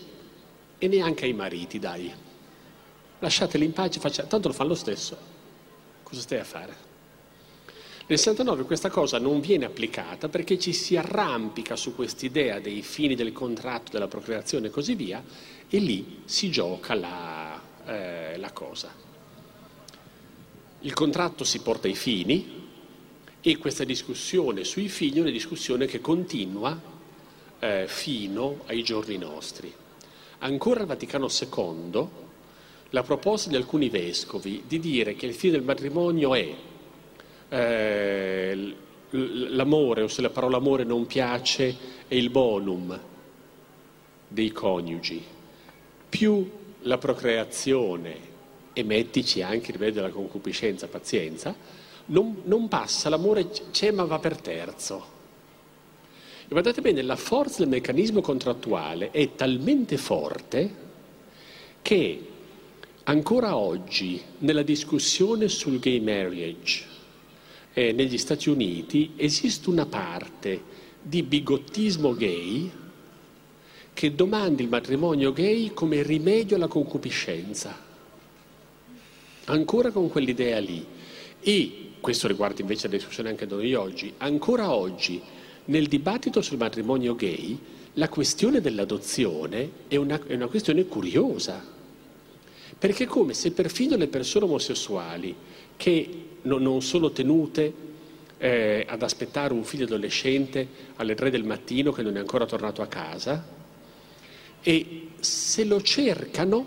[0.77, 2.13] e neanche ai mariti, dai,
[3.19, 4.25] lasciateli in pace, faccia...
[4.25, 5.33] tanto lo fanno lo stesso,
[6.05, 6.93] cosa stai a fare?
[8.07, 13.17] Nel 69 questa cosa non viene applicata perché ci si arrampica su quest'idea dei fini
[13.17, 15.25] del contratto, della procreazione e così via,
[15.69, 18.93] e lì si gioca la, eh, la cosa.
[20.81, 22.63] Il contratto si porta ai fini,
[23.47, 26.81] e questa discussione sui figli è una discussione che continua
[27.59, 29.71] eh, fino ai giorni nostri.
[30.39, 32.09] Ancora il Vaticano II,
[32.95, 36.55] la proposta di alcuni vescovi di dire che il fine del matrimonio è
[37.49, 38.75] eh,
[39.11, 41.77] l'amore, o se la parola amore non piace,
[42.07, 42.99] è il bonum
[44.29, 45.23] dei coniugi,
[46.09, 46.49] più
[46.83, 48.33] la procreazione,
[48.73, 51.55] e mettici anche il livello della concupiscenza, pazienza,
[52.07, 55.13] non, non passa, l'amore c'è ma va per terzo.
[56.45, 60.83] E guardate bene, la forza del meccanismo contrattuale è talmente forte
[61.83, 62.29] che
[63.05, 66.85] ancora oggi nella discussione sul gay marriage
[67.75, 72.71] eh, negli Stati Uniti esiste una parte di bigottismo gay
[73.93, 77.77] che domanda il matrimonio gay come rimedio alla concupiscenza.
[79.47, 80.85] Ancora con quell'idea lì.
[81.41, 85.21] E questo riguarda invece la discussione anche da noi oggi, ancora oggi
[85.67, 87.59] nel dibattito sul matrimonio gay
[87.95, 91.74] la questione dell'adozione è una, è una questione curiosa,
[92.85, 95.35] perché è come se perfino le persone omosessuali
[95.75, 97.73] che non, non sono tenute
[98.37, 102.83] eh, ad aspettare un figlio adolescente alle tre del mattino che non è ancora tornato
[102.83, 103.43] a casa,
[104.61, 106.67] e se lo cercano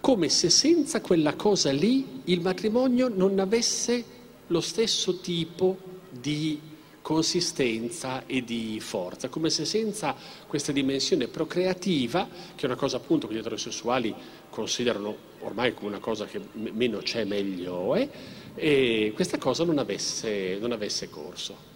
[0.00, 4.02] come se senza quella cosa lì il matrimonio non avesse
[4.46, 5.76] lo stesso tipo
[6.08, 6.58] di
[7.02, 10.16] consistenza e di forza, come se senza
[10.46, 12.26] questa dimensione procreativa,
[12.56, 14.14] che è una cosa appunto che gli eterosessuali
[14.48, 18.08] considerano ormai come una cosa che meno c'è meglio è,
[18.54, 21.72] e questa cosa non avesse, non avesse corso.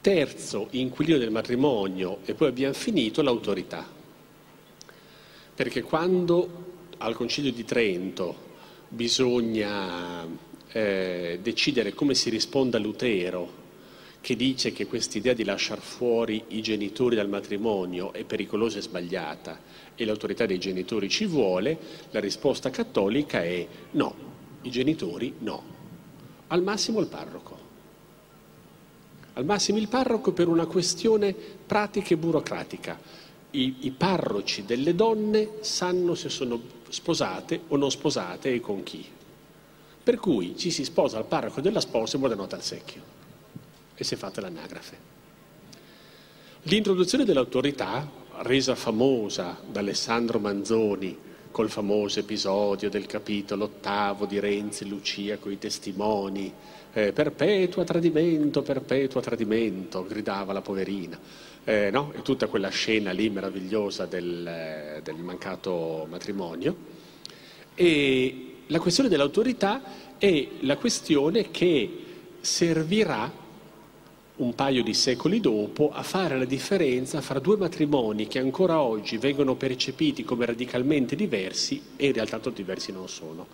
[0.00, 3.86] Terzo inquilino del matrimonio, e poi abbiamo finito, l'autorità.
[5.54, 6.64] Perché quando
[6.98, 8.44] al Concilio di Trento
[8.88, 10.24] bisogna
[10.70, 13.64] eh, decidere come si risponde a Lutero,
[14.26, 19.60] che dice che quest'idea di lasciare fuori i genitori dal matrimonio è pericolosa e sbagliata
[19.94, 21.78] e l'autorità dei genitori ci vuole,
[22.10, 24.14] la risposta cattolica è no,
[24.62, 25.62] i genitori no,
[26.48, 27.58] al massimo il parroco.
[29.34, 32.98] Al massimo il parroco per una questione pratica e burocratica.
[33.52, 39.06] I, I parroci delle donne sanno se sono sposate o non sposate e con chi.
[40.02, 43.15] Per cui ci si sposa al parroco della sposa e buona nota al secchio.
[43.96, 45.14] E si è fatta l'anagrafe.
[46.64, 51.16] L'introduzione dell'autorità, resa famosa da Alessandro Manzoni
[51.50, 56.52] col famoso episodio del capitolo ottavo di Renzi Lucia con i testimoni,
[56.92, 61.18] eh, perpetua tradimento, perpetua tradimento, gridava la poverina.
[61.64, 62.12] Eh, no?
[62.14, 66.76] E tutta quella scena lì meravigliosa del, eh, del mancato matrimonio.
[67.74, 69.82] E la questione dell'autorità
[70.18, 72.04] è la questione che
[72.40, 73.32] servirà
[74.36, 79.16] un paio di secoli dopo a fare la differenza fra due matrimoni che ancora oggi
[79.16, 83.46] vengono percepiti come radicalmente diversi e in realtà tanto diversi non sono.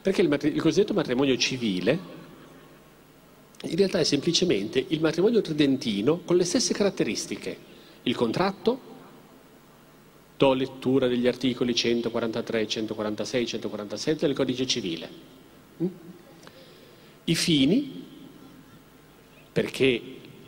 [0.00, 2.20] Perché il, matri- il cosiddetto matrimonio civile
[3.64, 7.56] in realtà è semplicemente il matrimonio tridentino con le stesse caratteristiche.
[8.02, 8.90] Il contratto,
[10.36, 15.08] do lettura degli articoli 143, 146, 147 del codice civile.
[15.80, 15.86] Mm?
[17.24, 18.04] I fini,
[19.52, 20.02] perché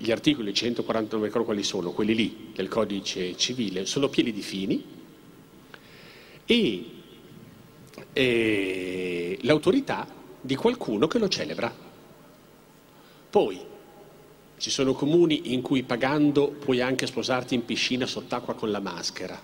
[0.05, 4.85] gli articoli 149, quali sono, quelli lì del codice civile, sono pieni di fini,
[6.45, 6.85] e
[8.13, 10.07] eh, l'autorità
[10.41, 11.75] di qualcuno che lo celebra.
[13.31, 13.73] Poi
[14.57, 19.39] Ci sono comuni in cui pagando puoi anche sposarti in piscina sott'acqua con la maschera.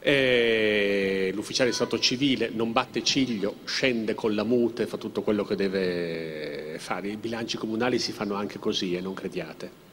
[0.00, 5.44] E l'ufficiale di Stato civile non batte ciglio, scende con la mute, fa tutto quello
[5.44, 7.08] che deve fare.
[7.08, 9.86] I bilanci comunali si fanno anche così e non crediate.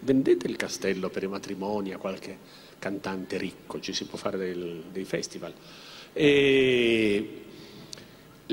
[0.00, 2.38] Vendete il castello per i matrimoni a qualche
[2.78, 5.52] cantante ricco, ci si può fare del, dei festival.
[6.12, 7.42] E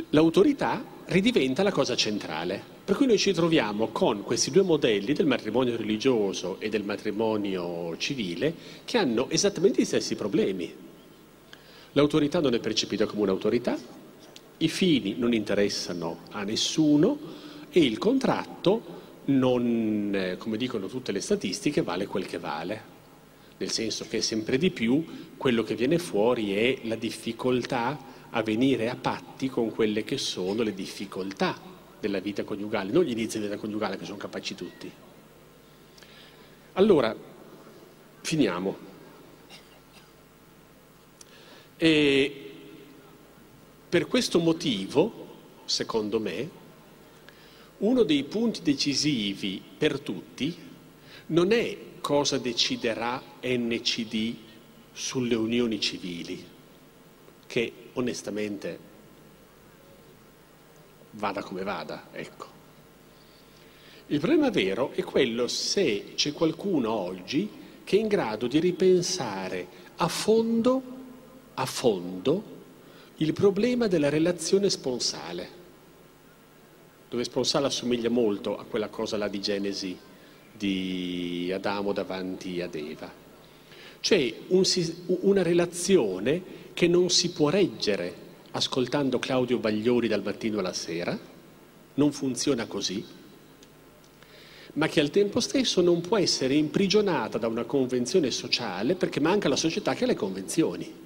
[0.09, 2.72] l'autorità ridiventa la cosa centrale.
[2.85, 7.95] Per cui noi ci troviamo con questi due modelli del matrimonio religioso e del matrimonio
[7.95, 8.53] civile
[8.83, 10.69] che hanno esattamente gli stessi problemi.
[11.93, 13.77] L'autorità non è percepita come un'autorità,
[14.57, 17.17] i fini non interessano a nessuno
[17.69, 18.81] e il contratto
[19.25, 22.91] non, eh, come dicono tutte le statistiche, vale quel che vale.
[23.59, 25.05] Nel senso che sempre di più
[25.37, 27.97] quello che viene fuori è la difficoltà
[28.29, 31.71] a venire a patti con quelle che sono le difficoltà
[32.03, 34.91] della vita coniugale, non gli inizi della coniugale che sono capaci tutti.
[36.73, 37.15] Allora,
[38.19, 38.77] finiamo.
[41.77, 42.51] E
[43.87, 46.49] per questo motivo, secondo me,
[47.77, 50.53] uno dei punti decisivi per tutti
[51.27, 54.35] non è cosa deciderà NCD
[54.91, 56.45] sulle unioni civili,
[57.47, 58.91] che onestamente
[61.13, 62.51] vada come vada, ecco.
[64.07, 67.49] Il problema vero è quello se c'è qualcuno oggi
[67.83, 70.81] che è in grado di ripensare a fondo,
[71.53, 72.43] a fondo,
[73.17, 75.61] il problema della relazione sponsale,
[77.09, 79.97] dove sponsale assomiglia molto a quella cosa là di Genesi
[80.55, 83.11] di Adamo davanti ad Eva.
[83.99, 84.63] C'è un,
[85.21, 88.22] una relazione che non si può reggere
[88.53, 91.17] ascoltando Claudio Bagliori dal mattino alla sera,
[91.95, 93.05] non funziona così,
[94.73, 99.49] ma che al tempo stesso non può essere imprigionata da una convenzione sociale perché manca
[99.49, 101.01] la società che ha le convenzioni.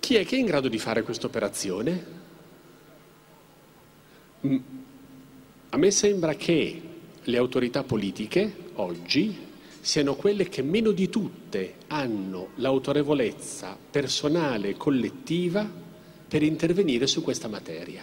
[0.00, 2.04] Chi è che è in grado di fare questa operazione?
[5.70, 6.82] A me sembra che
[7.22, 9.45] le autorità politiche oggi
[9.86, 15.64] siano quelle che meno di tutte hanno l'autorevolezza personale e collettiva
[16.26, 18.02] per intervenire su questa materia.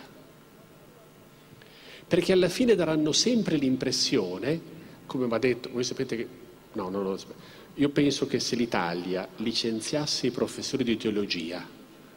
[2.08, 4.62] Perché alla fine daranno sempre l'impressione,
[5.06, 6.28] come va detto, voi sapete che...
[6.72, 7.36] No, non lo so.
[7.74, 11.68] Io penso che se l'Italia licenziasse i professori di teologia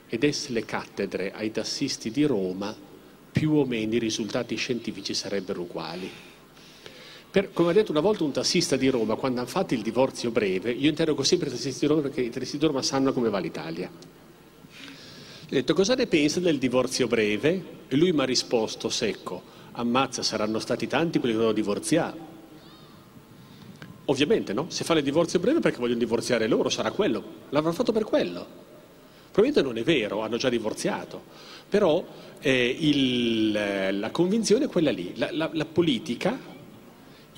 [0.07, 2.73] e desse le cattedre ai tassisti di Roma,
[3.33, 6.36] più o meno i risultati scientifici sarebbero uguali.
[7.37, 10.30] Per, come ha detto una volta un tassista di Roma, quando hanno fatto il divorzio
[10.30, 13.28] breve, io interrogo sempre i tassisti di Roma perché i tassisti di Roma sanno come
[13.28, 13.91] va l'Italia.
[15.47, 17.62] Gli ho detto cosa ne pensa del divorzio breve?
[17.89, 22.18] E lui mi ha risposto secco, ammazza, saranno stati tanti quelli che devono divorziare.
[24.07, 27.93] Ovviamente no, se fa il divorzio breve perché vogliono divorziare loro, sarà quello, l'avranno fatto
[27.93, 28.47] per quello.
[29.30, 31.22] Probabilmente non è vero, hanno già divorziato,
[31.68, 32.03] però
[32.41, 36.55] eh, il, la convinzione è quella lì, la, la, la politica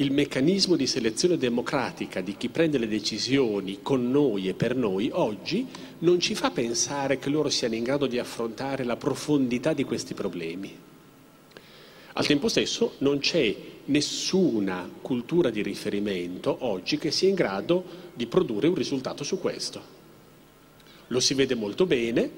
[0.00, 5.10] il meccanismo di selezione democratica di chi prende le decisioni con noi e per noi
[5.12, 5.66] oggi
[6.00, 10.14] non ci fa pensare che loro siano in grado di affrontare la profondità di questi
[10.14, 10.72] problemi.
[12.12, 13.54] Al tempo stesso non c'è
[13.86, 17.84] nessuna cultura di riferimento oggi che sia in grado
[18.14, 19.96] di produrre un risultato su questo.
[21.08, 22.30] Lo si vede molto bene,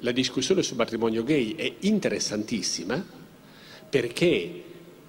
[0.00, 3.02] la discussione sul matrimonio gay è interessantissima
[3.88, 4.62] perché,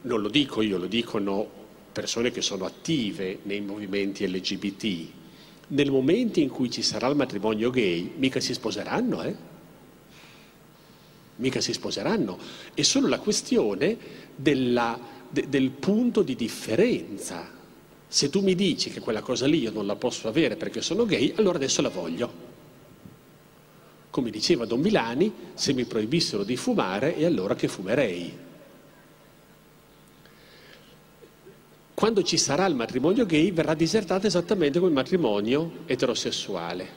[0.04, 1.57] non lo dico io, lo dicono
[1.98, 5.08] persone che sono attive nei movimenti LGBT,
[5.70, 9.36] nel momento in cui ci sarà il matrimonio gay, mica si sposeranno, eh?
[11.38, 12.38] Mica si sposeranno.
[12.76, 13.98] È solo la questione
[14.36, 17.50] della, de, del punto di differenza.
[18.08, 21.04] Se tu mi dici che quella cosa lì io non la posso avere perché sono
[21.04, 22.32] gay, allora adesso la voglio.
[24.12, 28.46] Come diceva Don Milani, se mi proibissero di fumare, è allora che fumerei.
[31.98, 36.88] Quando ci sarà il matrimonio gay verrà disertato esattamente come il matrimonio eterosessuale.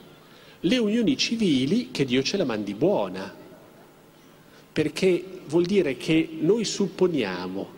[0.60, 3.34] Le unioni civili, che Dio ce la mandi buona,
[4.70, 7.68] perché vuol dire che noi supponiamo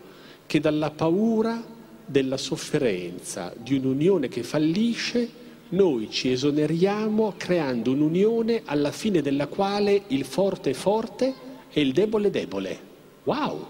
[0.45, 1.65] che dalla paura
[2.05, 5.29] della sofferenza di un'unione che fallisce,
[5.69, 11.33] noi ci esoneriamo creando un'unione alla fine della quale il forte è forte
[11.71, 12.79] e il debole è debole.
[13.23, 13.65] Wow!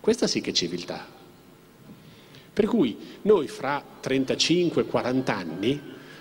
[0.00, 1.15] Questa sì che è civiltà.
[2.56, 5.78] Per cui noi fra 35-40 anni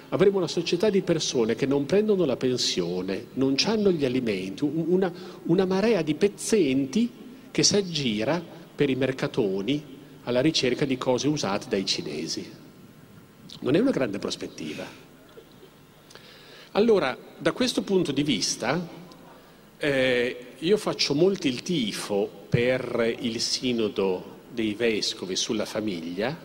[0.09, 5.09] avremo una società di persone che non prendono la pensione, non hanno gli alimenti, una,
[5.43, 7.09] una marea di pezzenti
[7.51, 8.43] che si aggira
[8.75, 9.81] per i mercatoni
[10.23, 12.45] alla ricerca di cose usate dai cinesi.
[13.61, 14.85] Non è una grande prospettiva.
[16.71, 18.85] Allora, da questo punto di vista,
[19.77, 26.35] eh, io faccio molto il tifo per il sinodo dei vescovi sulla famiglia,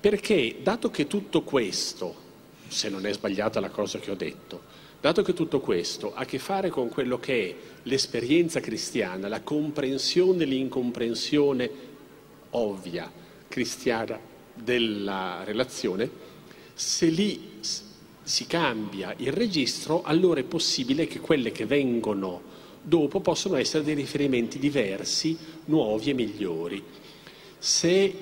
[0.00, 2.14] perché dato che tutto questo,
[2.68, 4.62] se non è sbagliata la cosa che ho detto,
[5.00, 9.40] dato che tutto questo ha a che fare con quello che è l'esperienza cristiana, la
[9.40, 11.70] comprensione e l'incomprensione
[12.50, 13.10] ovvia
[13.48, 14.20] cristiana
[14.54, 16.08] della relazione,
[16.74, 17.56] se lì
[18.22, 22.42] si cambia il registro, allora è possibile che quelle che vengono
[22.82, 25.36] dopo possono essere dei riferimenti diversi,
[25.66, 26.84] nuovi e migliori.
[27.58, 28.14] Se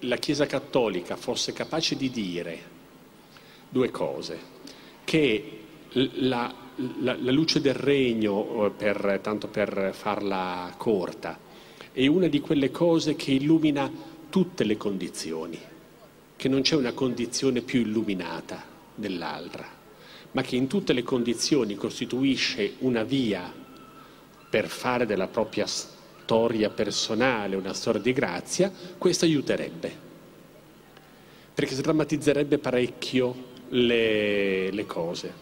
[0.00, 2.70] la Chiesa Cattolica fosse capace di dire
[3.68, 4.38] due cose,
[5.04, 5.58] che
[5.90, 6.52] la,
[6.98, 11.38] la, la luce del regno, eh, per, tanto per farla corta,
[11.92, 13.90] è una di quelle cose che illumina
[14.28, 15.58] tutte le condizioni,
[16.34, 18.64] che non c'è una condizione più illuminata
[18.96, 19.64] dell'altra,
[20.32, 23.52] ma che in tutte le condizioni costituisce una via
[24.50, 26.00] per fare della propria storia
[26.74, 29.92] personale una storia di grazia, questo aiuterebbe,
[31.54, 35.32] perché sdrammatizzerebbe parecchio le, le cose.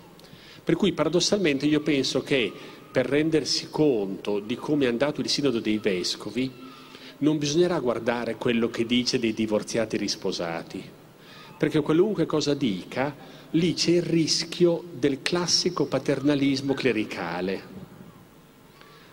[0.62, 2.52] Per cui paradossalmente io penso che
[2.90, 6.50] per rendersi conto di come è andato il sinodo dei vescovi,
[7.18, 10.82] non bisognerà guardare quello che dice dei divorziati risposati,
[11.56, 13.14] perché qualunque cosa dica,
[13.50, 17.79] lì c'è il rischio del classico paternalismo clericale.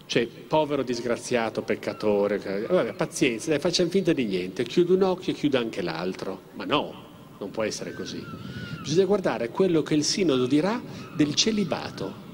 [0.07, 2.37] Cioè, povero disgraziato, peccatore,
[2.69, 6.43] vabbè, pazienza, dai, facciamo finta di niente, chiudo un occhio e chiudo anche l'altro.
[6.53, 8.23] Ma no, non può essere così.
[8.81, 10.81] Bisogna guardare quello che il sinodo dirà
[11.13, 12.25] del celibato.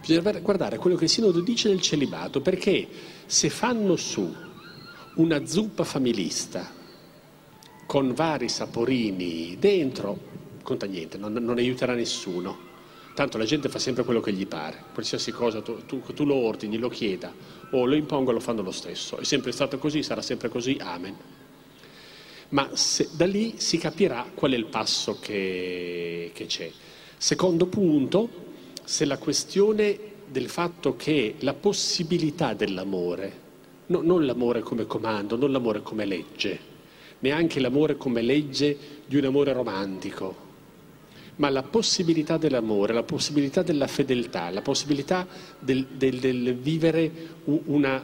[0.00, 2.88] Bisogna guardare quello che il sinodo dice del celibato, perché
[3.26, 4.34] se fanno su
[5.16, 6.70] una zuppa familista
[7.84, 10.18] con vari saporini dentro,
[10.62, 12.70] conta niente, non, non aiuterà nessuno.
[13.14, 16.34] Tanto la gente fa sempre quello che gli pare, qualsiasi cosa tu, tu, tu lo
[16.34, 17.32] ordini, lo chieda
[17.70, 19.18] o lo imponga lo fanno lo stesso.
[19.18, 21.16] È sempre stato così, sarà sempre così, amen
[22.52, 26.70] ma se, da lì si capirà qual è il passo che, che c'è.
[27.16, 28.28] Secondo punto,
[28.84, 33.40] se la questione del fatto che la possibilità dell'amore,
[33.86, 36.70] no, non l'amore come comando, non l'amore come legge,
[37.20, 40.50] neanche l'amore come legge di un amore romantico,
[41.42, 45.26] ma la possibilità dell'amore, la possibilità della fedeltà, la possibilità
[45.58, 47.10] del, del, del vivere,
[47.64, 48.00] una,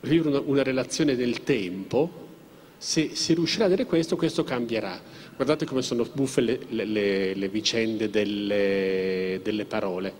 [0.00, 2.28] una, una relazione del tempo,
[2.76, 5.00] se si riuscirà a dire questo, questo cambierà.
[5.34, 10.12] Guardate come sono buffe le, le, le vicende delle, delle parole.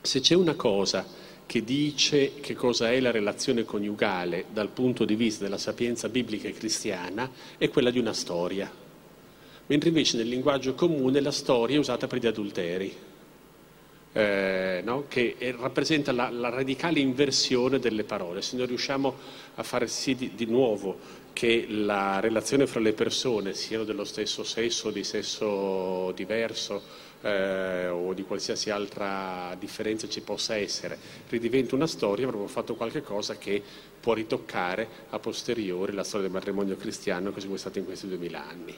[0.00, 1.04] Se c'è una cosa
[1.44, 6.46] che dice che cosa è la relazione coniugale dal punto di vista della sapienza biblica
[6.46, 7.28] e cristiana,
[7.58, 8.81] è quella di una storia.
[9.72, 12.94] Mentre invece nel linguaggio comune la storia è usata per gli adulteri.
[14.12, 15.06] Eh, no?
[15.08, 18.42] che rappresenta la, la, radicale inversione delle parole.
[18.42, 19.14] Se noi riusciamo
[19.54, 20.98] a fare sì di, di nuovo
[21.32, 26.82] che la relazione fra le persone, siano dello stesso sesso o di sesso diverso
[27.22, 30.98] eh, o di qualsiasi altra differenza ci possa essere,
[31.30, 33.62] ridiventa una storia, avremo fatto qualcosa che
[33.98, 38.06] può ritoccare a posteriori la storia del matrimonio cristiano così come è stato in questi
[38.06, 38.76] duemila anni.